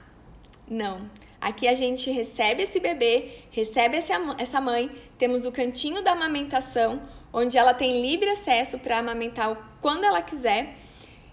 Não. 0.69 1.09
Aqui 1.45 1.69
a 1.69 1.75
gente 1.75 2.11
recebe 2.11 2.63
esse 2.63 2.81
bebê, 2.81 3.41
recebe 3.51 3.99
essa 3.99 4.61
mãe, 4.63 4.91
temos 5.19 5.45
o 5.45 5.53
cantinho 5.53 6.01
da 6.01 6.13
amamentação, 6.13 7.03
onde 7.31 7.59
ela 7.59 7.75
tem 7.75 8.01
livre 8.01 8.31
acesso 8.31 8.79
para 8.79 8.97
amamentar 8.97 9.77
quando 9.83 10.05
ela 10.05 10.23
quiser. 10.23 10.75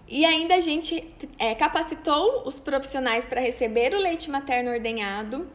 E 0.06 0.26
ainda 0.26 0.56
a 0.56 0.60
gente 0.60 1.02
é, 1.38 1.54
capacitou 1.54 2.46
os 2.46 2.60
profissionais 2.60 3.24
para 3.24 3.40
receber 3.40 3.94
o 3.94 3.98
leite 3.98 4.30
materno 4.30 4.70
ordenhado, 4.70 5.48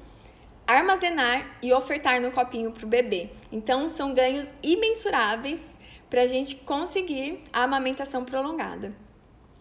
armazenar 0.65 1.59
e 1.61 1.71
ofertar 1.71 2.19
no 2.19 2.31
copinho 2.31 2.71
para 2.71 2.83
o 2.83 2.89
bebê. 2.89 3.29
Então, 3.51 3.87
são 3.89 4.11
ganhos 4.11 4.47
imensuráveis 4.63 5.61
para 6.09 6.23
a 6.23 6.27
gente 6.27 6.55
conseguir 6.55 7.43
a 7.53 7.61
amamentação 7.61 8.25
prolongada. 8.25 8.91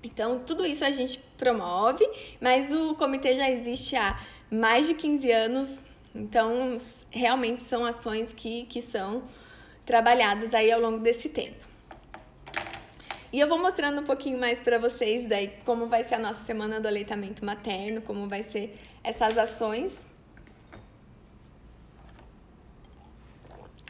Então, 0.02 0.38
tudo 0.38 0.64
isso 0.64 0.84
a 0.86 0.90
gente 0.90 1.18
promove, 1.36 2.08
mas 2.40 2.72
o 2.72 2.94
comitê 2.94 3.34
já 3.34 3.50
existe 3.50 3.94
há 3.94 4.18
mais 4.50 4.86
de 4.86 4.94
15 4.94 5.30
anos, 5.30 5.78
então 6.14 6.78
realmente 7.10 7.62
são 7.62 7.84
ações 7.84 8.32
que, 8.32 8.64
que 8.66 8.80
são 8.82 9.24
trabalhadas 9.84 10.52
aí 10.54 10.70
ao 10.70 10.80
longo 10.80 10.98
desse 10.98 11.28
tempo. 11.28 11.66
E 13.32 13.40
eu 13.40 13.48
vou 13.48 13.58
mostrando 13.58 14.00
um 14.00 14.04
pouquinho 14.04 14.38
mais 14.38 14.60
para 14.60 14.78
vocês 14.78 15.28
daí 15.28 15.52
como 15.64 15.86
vai 15.86 16.02
ser 16.04 16.14
a 16.14 16.18
nossa 16.18 16.44
semana 16.44 16.80
do 16.80 16.88
aleitamento 16.88 17.44
materno, 17.44 18.00
como 18.00 18.28
vai 18.28 18.42
ser 18.42 18.72
essas 19.02 19.36
ações. 19.36 19.92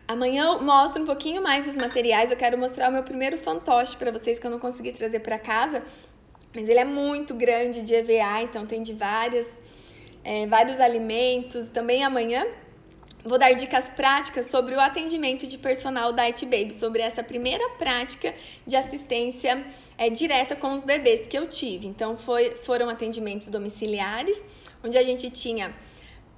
Amanhã 0.08 0.44
eu 0.46 0.62
mostro 0.62 1.02
um 1.02 1.06
pouquinho 1.06 1.42
mais 1.42 1.68
os 1.68 1.76
materiais. 1.76 2.30
Eu 2.30 2.36
quero 2.36 2.56
mostrar 2.56 2.88
o 2.88 2.92
meu 2.92 3.02
primeiro 3.02 3.36
fantoche 3.36 3.96
para 3.96 4.10
vocês 4.10 4.38
que 4.38 4.46
eu 4.46 4.50
não 4.50 4.58
consegui 4.58 4.92
trazer 4.92 5.20
para 5.20 5.38
casa, 5.38 5.82
mas 6.54 6.68
ele 6.68 6.78
é 6.78 6.84
muito 6.84 7.34
grande 7.34 7.82
de 7.82 7.94
EVA, 7.94 8.42
então 8.42 8.64
tem 8.66 8.82
de 8.82 8.94
várias, 8.94 9.46
é, 10.26 10.44
vários 10.48 10.80
alimentos. 10.80 11.68
Também 11.68 12.02
amanhã 12.02 12.44
vou 13.24 13.38
dar 13.38 13.52
dicas 13.52 13.88
práticas 13.88 14.50
sobre 14.50 14.74
o 14.74 14.80
atendimento 14.80 15.46
de 15.46 15.56
personal 15.56 16.12
da 16.12 16.22
It 16.22 16.44
Baby, 16.44 16.74
sobre 16.74 17.00
essa 17.00 17.22
primeira 17.22 17.68
prática 17.78 18.34
de 18.66 18.74
assistência 18.74 19.64
é, 19.96 20.10
direta 20.10 20.56
com 20.56 20.74
os 20.74 20.82
bebês 20.82 21.28
que 21.28 21.38
eu 21.38 21.48
tive. 21.48 21.86
Então, 21.86 22.16
foi, 22.16 22.50
foram 22.64 22.88
atendimentos 22.88 23.46
domiciliares, 23.46 24.42
onde 24.84 24.98
a 24.98 25.02
gente 25.02 25.30
tinha 25.30 25.72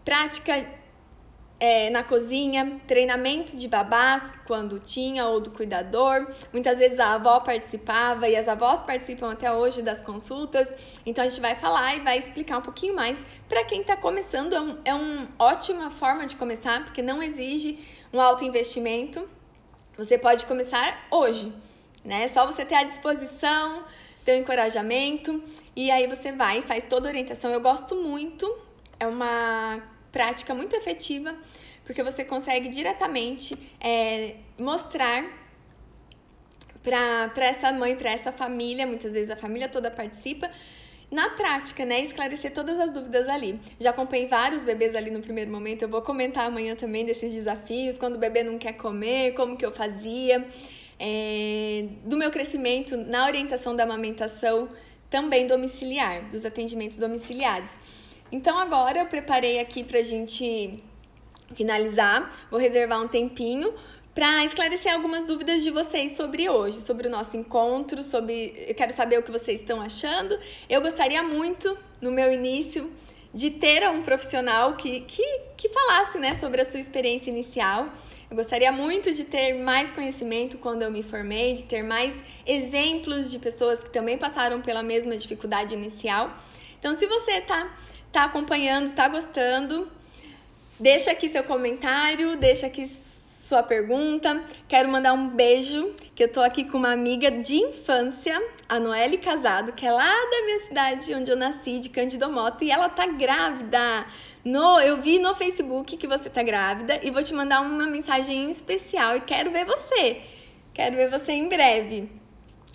prática 0.05 0.67
é, 1.61 1.91
na 1.91 2.05
cozinha, 2.05 2.81
treinamento 2.87 3.57
de 3.57 3.67
babás 3.67 4.33
quando 4.47 4.79
tinha 4.79 5.27
ou 5.27 5.41
do 5.41 5.51
cuidador. 5.51 6.27
Muitas 6.53 6.79
vezes 6.79 6.99
a 7.01 7.15
avó 7.15 7.41
participava 7.41 8.29
e 8.29 8.37
as 8.37 8.47
avós 8.47 8.81
participam 8.83 9.33
até 9.33 9.53
hoje 9.53 9.83
das 9.83 10.01
consultas. 10.01 10.73
Então 11.05 11.25
a 11.25 11.29
gente 11.29 11.41
vai 11.41 11.57
falar 11.57 11.97
e 11.97 12.01
vai 12.01 12.19
explicar 12.19 12.59
um 12.59 12.63
pouquinho 12.63 12.95
mais 12.95 13.25
para 13.49 13.65
quem 13.65 13.81
está 13.81 13.97
começando. 13.97 14.55
É, 14.55 14.61
um, 14.61 14.79
é 14.85 14.95
uma 14.95 15.29
ótima 15.39 15.91
forma 15.91 16.27
de 16.27 16.37
começar 16.37 16.85
porque 16.85 17.03
não 17.03 17.23
exige 17.23 17.85
um 18.13 18.21
alto 18.21 18.45
investimento. 18.45 19.29
Você 19.97 20.17
pode 20.17 20.47
começar 20.47 21.09
hoje, 21.11 21.53
né? 22.05 22.29
Só 22.29 22.47
você 22.47 22.65
ter 22.65 22.77
a 22.77 22.85
disposição, 22.85 23.83
ter 24.25 24.39
o 24.39 24.43
encorajamento 24.43 25.43
e 25.75 25.91
aí 25.91 26.07
você 26.07 26.31
vai 26.31 26.61
e 26.61 26.63
faz 26.63 26.85
toda 26.85 27.09
a 27.09 27.11
orientação. 27.11 27.51
Eu 27.51 27.61
gosto 27.61 27.97
muito. 27.97 28.47
É 29.01 29.07
uma 29.09 29.81
prática 30.13 30.55
muito 30.55 30.75
efetiva, 30.75 31.35
porque 31.85 32.03
você 32.03 32.25
consegue 32.25 32.69
diretamente 32.69 33.57
é, 33.81 34.37
mostrar 34.59 35.25
para 36.83 37.45
essa 37.45 37.73
mãe, 37.73 37.97
para 37.97 38.11
essa 38.11 38.33
família, 38.33 38.87
muitas 38.87 39.13
vezes 39.13 39.31
a 39.31 39.37
família 39.37 39.69
toda 39.69 39.91
participa, 39.91 40.51
na 41.11 41.31
prática, 41.31 41.85
né, 41.85 42.01
esclarecer 42.03 42.53
todas 42.53 42.79
as 42.79 42.93
dúvidas 42.93 43.29
ali. 43.29 43.59
Já 43.81 43.91
acompanhei 43.91 44.27
vários 44.27 44.63
bebês 44.63 44.95
ali 44.95 45.11
no 45.11 45.21
primeiro 45.21 45.51
momento, 45.51 45.83
eu 45.83 45.89
vou 45.89 46.03
comentar 46.03 46.47
amanhã 46.47 46.75
também 46.77 47.05
desses 47.05 47.35
desafios, 47.35 47.97
quando 47.97 48.17
o 48.17 48.19
bebê 48.19 48.43
não 48.43 48.59
quer 48.59 48.75
comer, 48.75 49.33
como 49.35 49.57
que 49.57 49.65
eu 49.65 49.73
fazia, 49.73 50.47
é, 50.99 51.87
do 52.05 52.17
meu 52.17 52.31
crescimento 52.31 52.97
na 52.97 53.25
orientação 53.27 53.75
da 53.75 53.85
amamentação 53.85 54.69
também 55.09 55.47
domiciliar, 55.47 56.31
dos 56.31 56.45
atendimentos 56.45 56.99
domiciliares. 56.99 57.71
Então 58.31 58.59
agora 58.59 58.99
eu 58.99 59.07
preparei 59.07 59.59
aqui 59.59 59.83
pra 59.83 60.03
gente 60.03 60.83
finalizar, 61.55 62.47
vou 62.51 62.61
reservar 62.61 63.03
um 63.03 63.09
tempinho 63.09 63.73
para 64.15 64.45
esclarecer 64.45 64.93
algumas 64.93 65.25
dúvidas 65.25 65.63
de 65.63 65.71
vocês 65.71 66.17
sobre 66.17 66.51
hoje, 66.51 66.81
sobre 66.81 67.07
o 67.07 67.11
nosso 67.11 67.37
encontro, 67.37 68.03
sobre 68.03 68.53
eu 68.69 68.75
quero 68.75 68.93
saber 68.93 69.19
o 69.19 69.23
que 69.23 69.31
vocês 69.31 69.61
estão 69.61 69.81
achando. 69.81 70.39
Eu 70.69 70.81
gostaria 70.83 71.23
muito 71.23 71.79
no 72.01 72.11
meu 72.11 72.33
início 72.33 72.93
de 73.33 73.51
ter 73.51 73.89
um 73.89 74.03
profissional 74.03 74.75
que, 74.75 75.01
que, 75.03 75.23
que 75.57 75.69
falasse 75.69 76.19
né, 76.19 76.35
sobre 76.35 76.61
a 76.61 76.65
sua 76.65 76.81
experiência 76.81 77.31
inicial. 77.31 77.89
Eu 78.31 78.37
gostaria 78.37 78.73
muito 78.73 79.13
de 79.13 79.25
ter 79.25 79.55
mais 79.55 79.91
conhecimento 79.91 80.59
quando 80.59 80.83
eu 80.83 80.91
me 80.91 81.03
formei, 81.03 81.55
de 81.55 81.63
ter 81.63 81.83
mais 81.83 82.13
exemplos 82.47 83.31
de 83.31 83.39
pessoas 83.39 83.83
que 83.83 83.91
também 83.91 84.19
passaram 84.19 84.61
pela 84.61 84.83
mesma 84.83 85.17
dificuldade 85.17 85.75
inicial. 85.75 86.37
Então, 86.79 86.95
se 86.95 87.07
você 87.07 87.33
está 87.33 87.73
tá 88.13 88.25
acompanhando, 88.25 88.95
tá 88.95 89.09
gostando, 89.09 89.89
deixa 90.79 91.11
aqui 91.11 91.29
seu 91.29 91.45
comentário, 91.45 92.37
deixa 92.37 92.67
aqui 92.67 92.91
sua 93.49 93.63
pergunta. 93.63 94.43
Quero 94.69 94.89
mandar 94.89 95.15
um 95.15 95.29
beijo, 95.29 95.95
que 96.15 96.23
eu 96.23 96.29
tô 96.29 96.41
aqui 96.41 96.65
com 96.65 96.77
uma 96.77 96.93
amiga 96.93 97.31
de 97.31 97.57
infância, 97.57 98.41
a 98.69 98.79
Noelle 98.79 99.17
Casado, 99.17 99.73
que 99.73 99.87
é 99.87 99.91
lá 99.91 100.13
da 100.13 100.45
minha 100.45 100.59
cidade, 100.67 101.15
onde 101.15 101.31
eu 101.31 101.37
nasci, 101.37 101.81
de 101.81 101.89
Cândido 101.89 102.31
Mota, 102.31 102.65
e 102.65 102.71
ela 102.71 102.91
tá 102.91 103.07
grávida. 103.07 104.07
No, 104.45 104.79
eu 104.81 105.01
vi 105.01 105.19
no 105.19 105.35
Facebook 105.35 105.97
que 105.97 106.07
você 106.07 106.29
tá 106.29 106.43
grávida 106.43 107.01
e 107.03 107.11
vou 107.11 107.23
te 107.23 107.33
mandar 107.33 107.61
uma 107.61 107.87
mensagem 107.87 108.51
especial 108.51 109.17
e 109.17 109.21
quero 109.23 109.51
ver 109.51 109.65
você. 109.65 110.21
Quero 110.75 110.97
ver 110.97 111.11
você 111.11 111.33
em 111.33 111.49
breve. 111.49 112.11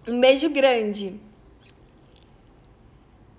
Um 0.08 0.20
beijo 0.20 0.50
grande. 0.50 1.20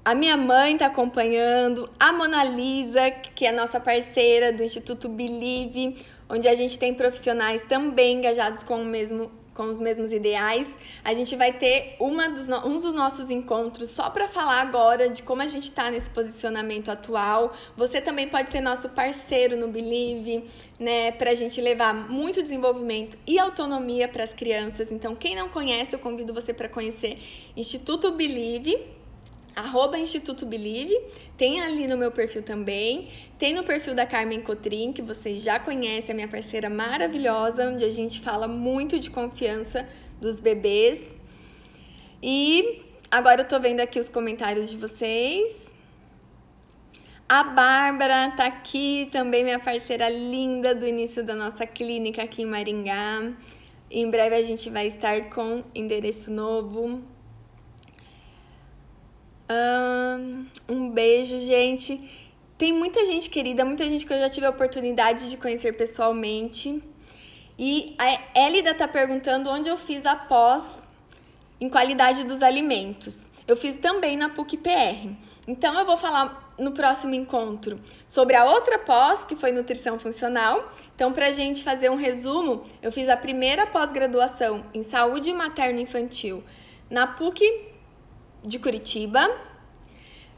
A 0.05 0.14
minha 0.14 0.37
mãe 0.37 0.75
está 0.75 0.85
acompanhando, 0.85 1.88
a 1.99 2.12
Mona 2.12 2.45
Lisa, 2.45 3.11
que 3.11 3.47
é 3.47 3.51
nossa 3.51 3.81
parceira 3.81 4.53
do 4.53 4.62
Instituto 4.62 5.09
Believe, 5.09 5.97
onde 6.29 6.47
a 6.47 6.55
gente 6.55 6.79
tem 6.79 6.93
profissionais 6.93 7.62
também 7.62 8.19
engajados 8.19 8.62
com 8.62 8.83
o 8.83 8.85
mesmo 8.85 9.33
com 9.55 9.71
os 9.71 9.81
mesmos 9.81 10.12
ideais. 10.12 10.67
A 11.03 11.14
gente 11.14 11.35
vai 11.37 11.53
ter 11.53 11.97
uma 12.01 12.29
dos, 12.29 12.49
um 12.67 12.77
dos 12.77 12.93
nossos 12.93 13.31
encontros 13.31 13.88
só 13.88 14.11
para 14.11 14.29
falar 14.29 14.61
agora 14.61 15.09
de 15.09 15.23
como 15.23 15.40
a 15.40 15.47
gente 15.47 15.69
está 15.69 15.90
nesse 15.90 16.11
posicionamento 16.11 16.90
atual. 16.90 17.55
Você 17.77 18.01
também 18.01 18.29
pode 18.29 18.51
ser 18.51 18.61
nosso 18.61 18.88
parceiro 18.88 19.57
no 19.57 19.69
Believe, 19.69 20.51
né, 20.79 21.12
para 21.12 21.31
a 21.31 21.35
gente 21.37 21.61
levar 21.61 21.95
muito 21.95 22.43
desenvolvimento 22.43 23.17
e 23.27 23.38
autonomia 23.38 24.09
para 24.09 24.25
as 24.25 24.35
crianças. 24.35 24.90
Então, 24.90 25.14
quem 25.14 25.37
não 25.37 25.49
conhece, 25.49 25.95
eu 25.95 26.01
convido 26.01 26.35
você 26.35 26.53
para 26.53 26.69
conhecer 26.69 27.23
Instituto 27.57 28.11
Believe 28.11 29.04
arroba 29.55 29.99
Instituto 29.99 30.45
Believe, 30.45 30.99
tem 31.37 31.61
ali 31.61 31.87
no 31.87 31.97
meu 31.97 32.11
perfil 32.11 32.43
também, 32.43 33.09
tem 33.39 33.53
no 33.53 33.62
perfil 33.62 33.95
da 33.95 34.07
Carmen 34.07 34.41
Cotrim, 34.41 34.93
que 34.93 35.03
vocês 35.03 35.43
já 35.43 35.59
conhecem, 35.59 36.12
a 36.12 36.14
minha 36.14 36.28
parceira 36.28 36.68
maravilhosa, 36.68 37.70
onde 37.70 37.85
a 37.85 37.91
gente 37.91 38.20
fala 38.20 38.49
muito 38.49 38.99
de 38.99 39.11
confiança 39.11 39.89
dos 40.20 40.41
bebês. 40.41 41.07
E 42.22 42.83
agora 43.11 43.43
eu 43.43 43.49
tô 43.49 43.61
vendo 43.61 43.81
aqui 43.81 43.99
os 44.01 44.09
comentários 44.09 44.70
de 44.70 44.76
vocês. 44.76 45.72
A 47.28 47.43
Bárbara 47.43 48.33
tá 48.37 48.47
aqui, 48.47 49.09
também 49.11 49.45
minha 49.45 49.59
parceira 49.59 50.09
linda 50.09 50.74
do 50.74 50.87
início 50.87 51.24
da 51.24 51.35
nossa 51.35 51.66
clínica 51.66 52.22
aqui 52.22 52.43
em 52.43 52.47
Maringá. 52.47 53.33
Em 53.91 54.11
breve 54.11 54.35
a 54.35 54.43
gente 54.43 54.68
vai 54.68 54.87
estar 54.87 55.31
com 55.31 55.62
endereço 55.74 56.31
novo, 56.31 57.03
um 60.68 60.90
beijo, 60.90 61.38
gente. 61.40 61.99
Tem 62.57 62.72
muita 62.72 63.05
gente 63.05 63.28
querida, 63.28 63.64
muita 63.64 63.84
gente 63.84 64.07
que 64.07 64.12
eu 64.12 64.18
já 64.18 64.30
tive 64.30 64.47
a 64.47 64.51
oportunidade 64.51 65.28
de 65.28 65.36
conhecer 65.36 65.72
pessoalmente. 65.72 66.82
E 67.59 67.95
a 67.99 68.47
Elida 68.47 68.74
tá 68.74 68.88
perguntando 68.88 69.51
onde 69.51 69.68
eu 69.68 69.76
fiz 69.76 70.07
a 70.07 70.16
pós 70.16 70.64
em 71.61 71.68
qualidade 71.68 72.24
dos 72.24 72.42
alimentos. 72.42 73.26
Eu 73.47 73.57
fiz 73.57 73.76
também 73.76 74.16
na 74.16 74.28
PUC-PR. 74.28 75.11
Então 75.47 75.78
eu 75.78 75.84
vou 75.84 75.99
falar 75.99 76.55
no 76.59 76.72
próximo 76.72 77.14
encontro 77.14 77.80
sobre 78.09 78.34
a 78.36 78.45
outra 78.45 78.78
pós, 78.78 79.24
que 79.24 79.36
foi 79.36 79.53
nutrição 79.53 79.99
funcional. 79.99 80.72
Então, 80.95 81.12
para 81.12 81.26
a 81.26 81.32
gente 81.32 81.62
fazer 81.62 81.90
um 81.90 81.97
resumo, 81.97 82.62
eu 82.80 82.90
fiz 82.90 83.09
a 83.09 83.16
primeira 83.16 83.66
pós-graduação 83.66 84.64
em 84.72 84.82
saúde 84.82 85.32
materno-infantil 85.32 86.42
na 86.88 87.07
PUC 87.07 87.74
de 88.45 88.59
Curitiba. 88.59 89.28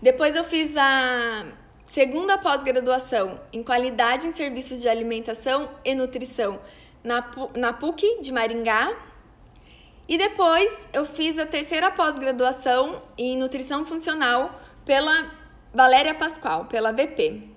Depois, 0.00 0.36
eu 0.36 0.44
fiz 0.44 0.76
a 0.76 1.46
segunda 1.90 2.38
pós-graduação 2.38 3.40
em 3.52 3.62
qualidade 3.62 4.26
em 4.26 4.32
serviços 4.32 4.80
de 4.80 4.88
alimentação 4.88 5.68
e 5.84 5.94
nutrição 5.94 6.60
na, 7.02 7.24
na 7.54 7.72
PUC 7.72 8.20
de 8.20 8.32
Maringá. 8.32 8.94
E 10.08 10.16
depois 10.16 10.72
eu 10.92 11.04
fiz 11.04 11.38
a 11.38 11.46
terceira 11.46 11.90
pós-graduação 11.90 13.02
em 13.18 13.36
nutrição 13.36 13.84
funcional 13.84 14.60
pela 14.84 15.32
Valéria 15.74 16.14
Pascoal, 16.14 16.66
pela 16.66 16.92
VP. 16.92 17.55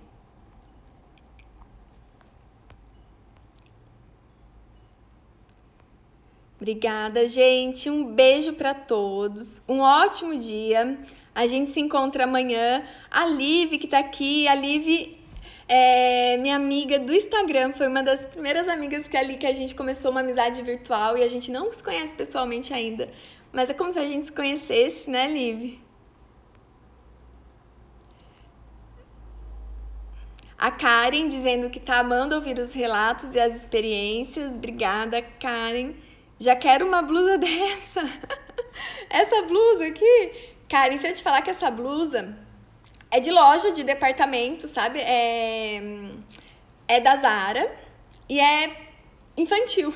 Obrigada, 6.60 7.26
gente. 7.26 7.89
Um 7.89 8.03
beijo 8.03 8.53
para 8.53 8.74
todos. 8.74 9.62
Um 9.68 9.80
ótimo 9.80 10.38
dia. 10.38 10.97
A 11.34 11.47
gente 11.47 11.72
se 11.72 11.80
encontra 11.80 12.26
amanhã. 12.26 12.84
A 13.10 13.26
Liv 13.26 13.78
que 13.78 13.88
tá 13.88 13.99
aqui, 13.99 14.45
a 14.47 14.55
Liv 14.55 15.18
é 15.70 16.36
minha 16.38 16.55
amiga 16.55 16.99
do 16.99 17.14
Instagram, 17.14 17.74
foi 17.74 17.88
uma 17.88 18.01
das 18.01 18.26
primeiras 18.26 18.68
amigas 18.68 19.07
que 19.07 19.16
ali 19.16 19.38
que 19.38 19.45
a 19.45 19.53
gente 19.53 19.76
começou 19.76 20.10
uma 20.10 20.22
amizade 20.22 20.62
virtual 20.64 21.16
e 21.16 21.24
a 21.24 21.28
gente 21.28 21.51
não 21.51 21.72
se 21.72 21.84
conhece 21.84 22.16
pessoalmente 22.16 22.74
ainda. 22.74 23.07
Mas 23.53 23.70
é 23.70 23.74
como 23.74 23.93
se 23.93 23.99
a 23.99 24.07
gente 24.07 24.26
se 24.26 24.32
conhecesse, 24.32 25.07
né, 25.10 25.28
Liv? 25.28 25.80
A 30.57 30.72
Karen 30.72 31.30
dizendo 31.30 31.70
que 31.70 31.80
tá 31.80 31.99
amando 31.99 32.36
ouvir 32.36 32.60
os 32.60 32.74
relatos 32.74 33.34
e 33.34 33.39
as 33.39 33.55
experiências. 33.55 34.57
Obrigada, 34.57 35.22
Karen. 35.22 35.93
Já 36.40 36.56
quero 36.56 36.88
uma 36.88 37.02
blusa 37.02 37.38
dessa. 37.40 38.02
essa 39.10 39.42
blusa 39.44 39.86
aqui. 39.88 40.32
Karen, 40.70 40.98
se 40.98 41.08
eu 41.08 41.14
te 41.14 41.24
falar 41.24 41.42
que 41.42 41.50
essa 41.50 41.70
blusa 41.70 42.38
é 43.12 43.20
de 43.20 43.32
loja 43.32 43.72
de 43.72 43.84
departamento, 43.84 44.68
sabe? 44.68 45.00
É, 45.00 45.82
é 46.88 47.00
da 47.00 47.18
Zara 47.18 47.70
e 48.28 48.40
é 48.40 48.72
infantil. 49.36 49.94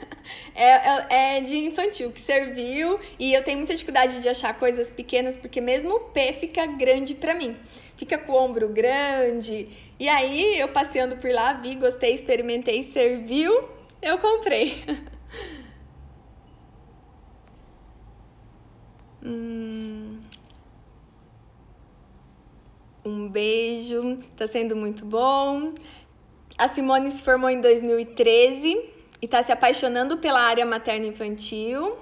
é, 0.54 0.64
é, 0.64 1.06
é, 1.10 1.40
de 1.40 1.56
infantil, 1.58 2.10
que 2.10 2.20
serviu 2.20 2.98
e 3.18 3.32
eu 3.34 3.44
tenho 3.44 3.58
muita 3.58 3.74
dificuldade 3.74 4.20
de 4.20 4.28
achar 4.28 4.58
coisas 4.58 4.90
pequenas, 4.90 5.36
porque 5.36 5.60
mesmo 5.60 5.94
o 5.94 6.00
P 6.00 6.32
fica 6.32 6.66
grande 6.66 7.14
pra 7.14 7.34
mim. 7.34 7.56
Fica 7.96 8.18
com 8.18 8.32
o 8.32 8.36
ombro 8.36 8.68
grande. 8.68 9.68
E 9.98 10.08
aí, 10.08 10.58
eu 10.58 10.68
passeando 10.68 11.16
por 11.16 11.30
lá, 11.30 11.54
vi, 11.54 11.74
gostei, 11.74 12.12
experimentei, 12.14 12.82
serviu, 12.84 13.68
eu 14.02 14.18
comprei. 14.18 14.84
hum... 19.26 20.20
Um 23.04 23.28
beijo, 23.28 24.18
tá 24.36 24.48
sendo 24.48 24.74
muito 24.74 25.04
bom. 25.04 25.74
A 26.58 26.66
Simone 26.66 27.08
se 27.12 27.22
formou 27.22 27.48
em 27.48 27.60
2013 27.60 28.84
e 29.22 29.28
tá 29.28 29.42
se 29.44 29.52
apaixonando 29.52 30.18
pela 30.18 30.40
área 30.40 30.66
materno-infantil. 30.66 31.96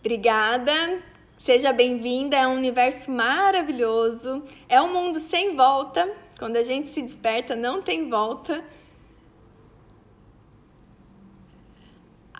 Obrigada. 0.00 1.00
Seja 1.38 1.72
bem-vinda, 1.72 2.36
é 2.36 2.46
um 2.46 2.56
universo 2.56 3.10
maravilhoso. 3.10 4.42
É 4.68 4.80
um 4.82 4.92
mundo 4.92 5.18
sem 5.18 5.56
volta. 5.56 6.06
Quando 6.38 6.56
a 6.56 6.62
gente 6.62 6.90
se 6.90 7.00
desperta, 7.00 7.56
não 7.56 7.80
tem 7.80 8.10
volta. 8.10 8.62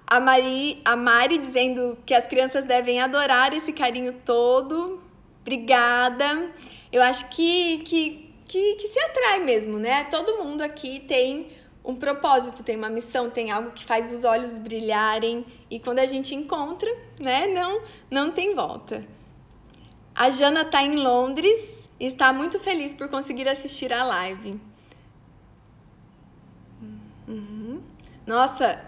A 0.07 0.21
Mari, 0.21 0.81
a 0.85 0.97
Mari 0.97 1.39
dizendo 1.39 1.99
que 2.05 2.15
as 2.15 2.27
crianças 2.27 2.65
devem 2.65 3.01
adorar 3.01 3.53
esse 3.55 3.73
carinho 3.73 4.15
todo. 4.25 5.03
Obrigada 5.41 6.51
eu 6.95 7.03
acho 7.03 7.29
que, 7.29 7.79
que, 7.79 8.33
que, 8.47 8.77
que 8.77 8.87
se 8.87 9.01
atrai 9.01 9.41
mesmo, 9.41 9.81
né? 9.81 10.05
Todo 10.05 10.39
mundo 10.45 10.63
aqui 10.63 11.01
tem 11.01 11.49
um 11.85 11.97
propósito, 11.97 12.63
tem 12.63 12.77
uma 12.77 12.89
missão, 12.89 13.29
tem 13.29 13.51
algo 13.51 13.73
que 13.73 13.85
faz 13.85 14.13
os 14.13 14.23
olhos 14.23 14.57
brilharem 14.57 15.45
e 15.69 15.81
quando 15.81 15.99
a 15.99 16.07
gente 16.07 16.37
encontra, 16.37 16.89
né, 17.19 17.49
não, 17.49 17.83
não 18.09 18.31
tem 18.31 18.55
volta. 18.55 19.05
A 20.15 20.31
Jana 20.31 20.61
está 20.61 20.85
em 20.85 20.95
Londres 20.95 21.89
e 21.99 22.07
está 22.07 22.33
muito 22.33 22.61
feliz 22.61 22.95
por 22.95 23.09
conseguir 23.09 23.49
assistir 23.49 23.93
a 23.93 24.05
live. 24.05 24.61
Uhum. 27.27 27.83
Nossa, 28.25 28.81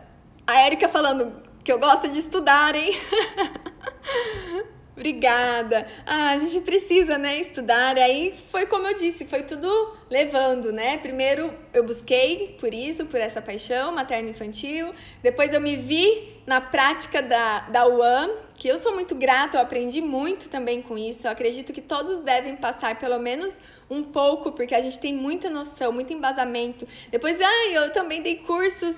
a 0.47 0.67
Erika 0.67 0.89
falando 0.89 1.33
que 1.65 1.73
eu 1.73 1.79
gosto 1.79 2.09
de 2.09 2.21
estudar, 2.21 2.77
hein? 2.77 2.97
Obrigada. 4.97 5.87
Ah, 6.07 6.31
a 6.31 6.39
gente 6.39 6.61
precisa, 6.61 7.19
né, 7.19 7.39
estudar. 7.39 7.99
Aí 7.99 8.35
foi 8.51 8.65
como 8.65 8.87
eu 8.87 8.95
disse, 8.95 9.27
foi 9.27 9.43
tudo 9.43 9.69
levando, 10.09 10.73
né? 10.73 10.97
Primeiro 10.99 11.53
eu 11.75 11.85
busquei 11.85 12.57
por 12.59 12.73
isso, 12.73 13.05
por 13.05 13.21
essa 13.21 13.43
paixão 13.43 13.93
materno-infantil. 13.93 14.95
Depois 15.23 15.53
eu 15.53 15.61
me 15.61 15.77
vi 15.77 16.41
na 16.47 16.63
prática 16.63 17.21
da, 17.21 17.61
da 17.69 17.87
UAM, 17.87 18.31
que 18.55 18.69
eu 18.69 18.79
sou 18.79 18.95
muito 18.95 19.15
grata, 19.15 19.59
eu 19.59 19.61
aprendi 19.61 20.01
muito 20.01 20.49
também 20.49 20.81
com 20.81 20.97
isso. 20.97 21.27
Eu 21.27 21.33
acredito 21.33 21.75
que 21.75 21.83
todos 21.83 22.21
devem 22.21 22.57
passar 22.57 22.99
pelo 22.99 23.19
menos 23.19 23.59
um 23.91 24.03
pouco, 24.03 24.53
porque 24.53 24.75
a 24.75 24.81
gente 24.81 24.99
tem 24.99 25.13
muita 25.13 25.51
noção, 25.51 25.93
muito 25.93 26.13
embasamento. 26.13 26.89
Depois, 27.11 27.39
ah, 27.41 27.67
eu 27.71 27.93
também 27.93 28.23
dei 28.23 28.37
cursos 28.37 28.97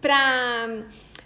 para 0.00 0.84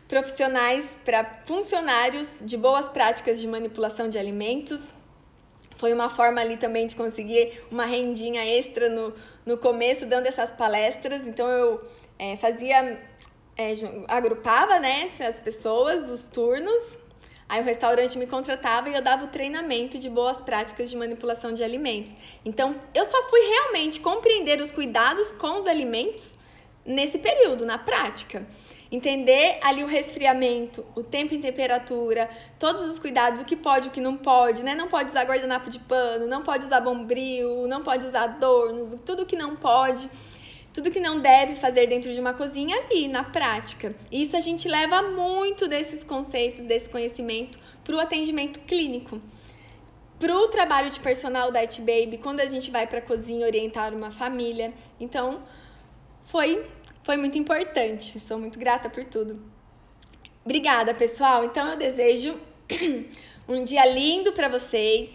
profissionais 0.09 0.99
para 1.05 1.25
funcionários 1.47 2.39
de 2.41 2.57
boas 2.57 2.89
práticas 2.89 3.41
de 3.41 3.47
manipulação 3.47 4.09
de 4.09 4.19
alimentos. 4.19 4.83
Foi 5.77 5.93
uma 5.93 6.09
forma 6.09 6.41
ali 6.41 6.57
também 6.57 6.87
de 6.87 6.95
conseguir 6.95 7.63
uma 7.71 7.85
rendinha 7.85 8.45
extra 8.45 8.89
no, 8.89 9.13
no 9.45 9.57
começo, 9.57 10.07
dando 10.07 10.27
essas 10.27 10.51
palestras. 10.51 11.27
Então 11.27 11.49
eu 11.49 11.85
é, 12.19 12.37
fazia, 12.37 13.01
é, 13.57 13.75
agrupava 14.09 14.79
né, 14.79 15.11
as 15.21 15.41
pessoas, 15.41 16.11
os 16.11 16.25
turnos. 16.25 16.99
Aí 17.49 17.61
o 17.61 17.65
restaurante 17.65 18.17
me 18.17 18.27
contratava 18.27 18.89
e 18.89 18.95
eu 18.95 19.03
dava 19.03 19.25
o 19.25 19.29
treinamento 19.29 19.99
de 19.99 20.09
boas 20.09 20.41
práticas 20.41 20.89
de 20.89 20.97
manipulação 20.97 21.53
de 21.53 21.63
alimentos. 21.63 22.15
Então 22.45 22.75
eu 22.95 23.05
só 23.05 23.29
fui 23.29 23.41
realmente 23.41 24.01
compreender 24.01 24.61
os 24.61 24.71
cuidados 24.71 25.31
com 25.33 25.61
os 25.61 25.67
alimentos 25.67 26.37
nesse 26.85 27.19
período, 27.19 27.67
na 27.67 27.79
prática. 27.79 28.47
Entender 28.95 29.59
ali 29.61 29.83
o 29.83 29.89
resfriamento, 29.89 30.87
o 30.95 31.03
tempo 31.03 31.35
em 31.35 31.41
temperatura, 31.41 32.31
todos 32.61 32.83
os 32.83 32.97
cuidados, 32.97 33.41
o 33.41 33.45
que 33.45 33.57
pode, 33.57 33.89
o 33.89 33.91
que 33.91 34.01
não 34.01 34.17
pode, 34.17 34.63
né? 34.63 34.73
Não 34.73 34.87
pode 34.87 35.09
usar 35.09 35.25
guardanapo 35.25 35.69
de 35.69 35.81
pano, 35.81 36.29
não 36.29 36.45
pode 36.45 36.65
usar 36.65 36.81
bombril, 36.81 37.67
não 37.67 37.83
pode 37.83 38.07
usar 38.07 38.23
adornos, 38.23 38.95
tudo 39.05 39.27
que 39.27 39.35
não 39.35 39.57
pode, 39.57 40.09
tudo 40.73 40.93
que 40.93 41.01
não 41.01 41.19
deve 41.19 41.57
fazer 41.57 41.89
dentro 41.89 42.15
de 42.15 42.21
uma 42.21 42.35
cozinha 42.35 42.77
ali, 42.77 43.09
na 43.09 43.25
prática. 43.25 43.97
Isso 44.13 44.37
a 44.37 44.41
gente 44.41 44.69
leva 44.69 45.03
muito 45.03 45.67
desses 45.67 46.05
conceitos, 46.05 46.63
desse 46.63 46.89
conhecimento 46.89 47.59
para 47.83 47.97
o 47.97 47.99
atendimento 47.99 48.61
clínico. 48.61 49.21
Para 50.21 50.37
o 50.37 50.47
trabalho 50.47 50.89
de 50.89 51.01
personal 51.01 51.51
da 51.51 51.59
It 51.59 51.81
Baby, 51.81 52.21
quando 52.23 52.39
a 52.39 52.47
gente 52.47 52.71
vai 52.71 52.87
para 52.87 53.01
a 53.01 53.03
cozinha 53.03 53.45
orientar 53.45 53.93
uma 53.93 54.13
família. 54.13 54.73
Então, 55.01 55.43
foi 56.27 56.65
foi 57.05 57.17
muito 57.17 57.39
importante. 57.39 58.19
Sou 58.19 58.39
muito 58.39 58.59
grata 58.59 58.91
por 58.91 59.05
tudo. 59.05 59.41
Obrigada, 60.45 60.93
pessoal. 60.95 61.45
Então 61.45 61.69
eu 61.69 61.77
desejo 61.77 62.35
um 63.47 63.63
dia 63.63 63.85
lindo 63.87 64.33
para 64.33 64.49
vocês. 64.49 65.11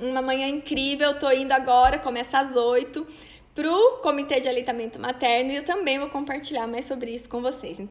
Uma 0.00 0.20
manhã 0.20 0.46
incrível. 0.46 1.18
Tô 1.18 1.30
indo 1.32 1.52
agora, 1.52 1.98
começa 1.98 2.38
às 2.38 2.54
8 2.54 3.06
pro 3.54 3.98
Comitê 4.02 4.40
de 4.40 4.48
Aleitamento 4.48 4.98
Materno 4.98 5.50
e 5.50 5.56
eu 5.56 5.64
também 5.64 5.98
vou 5.98 6.08
compartilhar 6.08 6.66
mais 6.66 6.84
sobre 6.84 7.10
isso 7.12 7.28
com 7.28 7.40
vocês. 7.40 7.80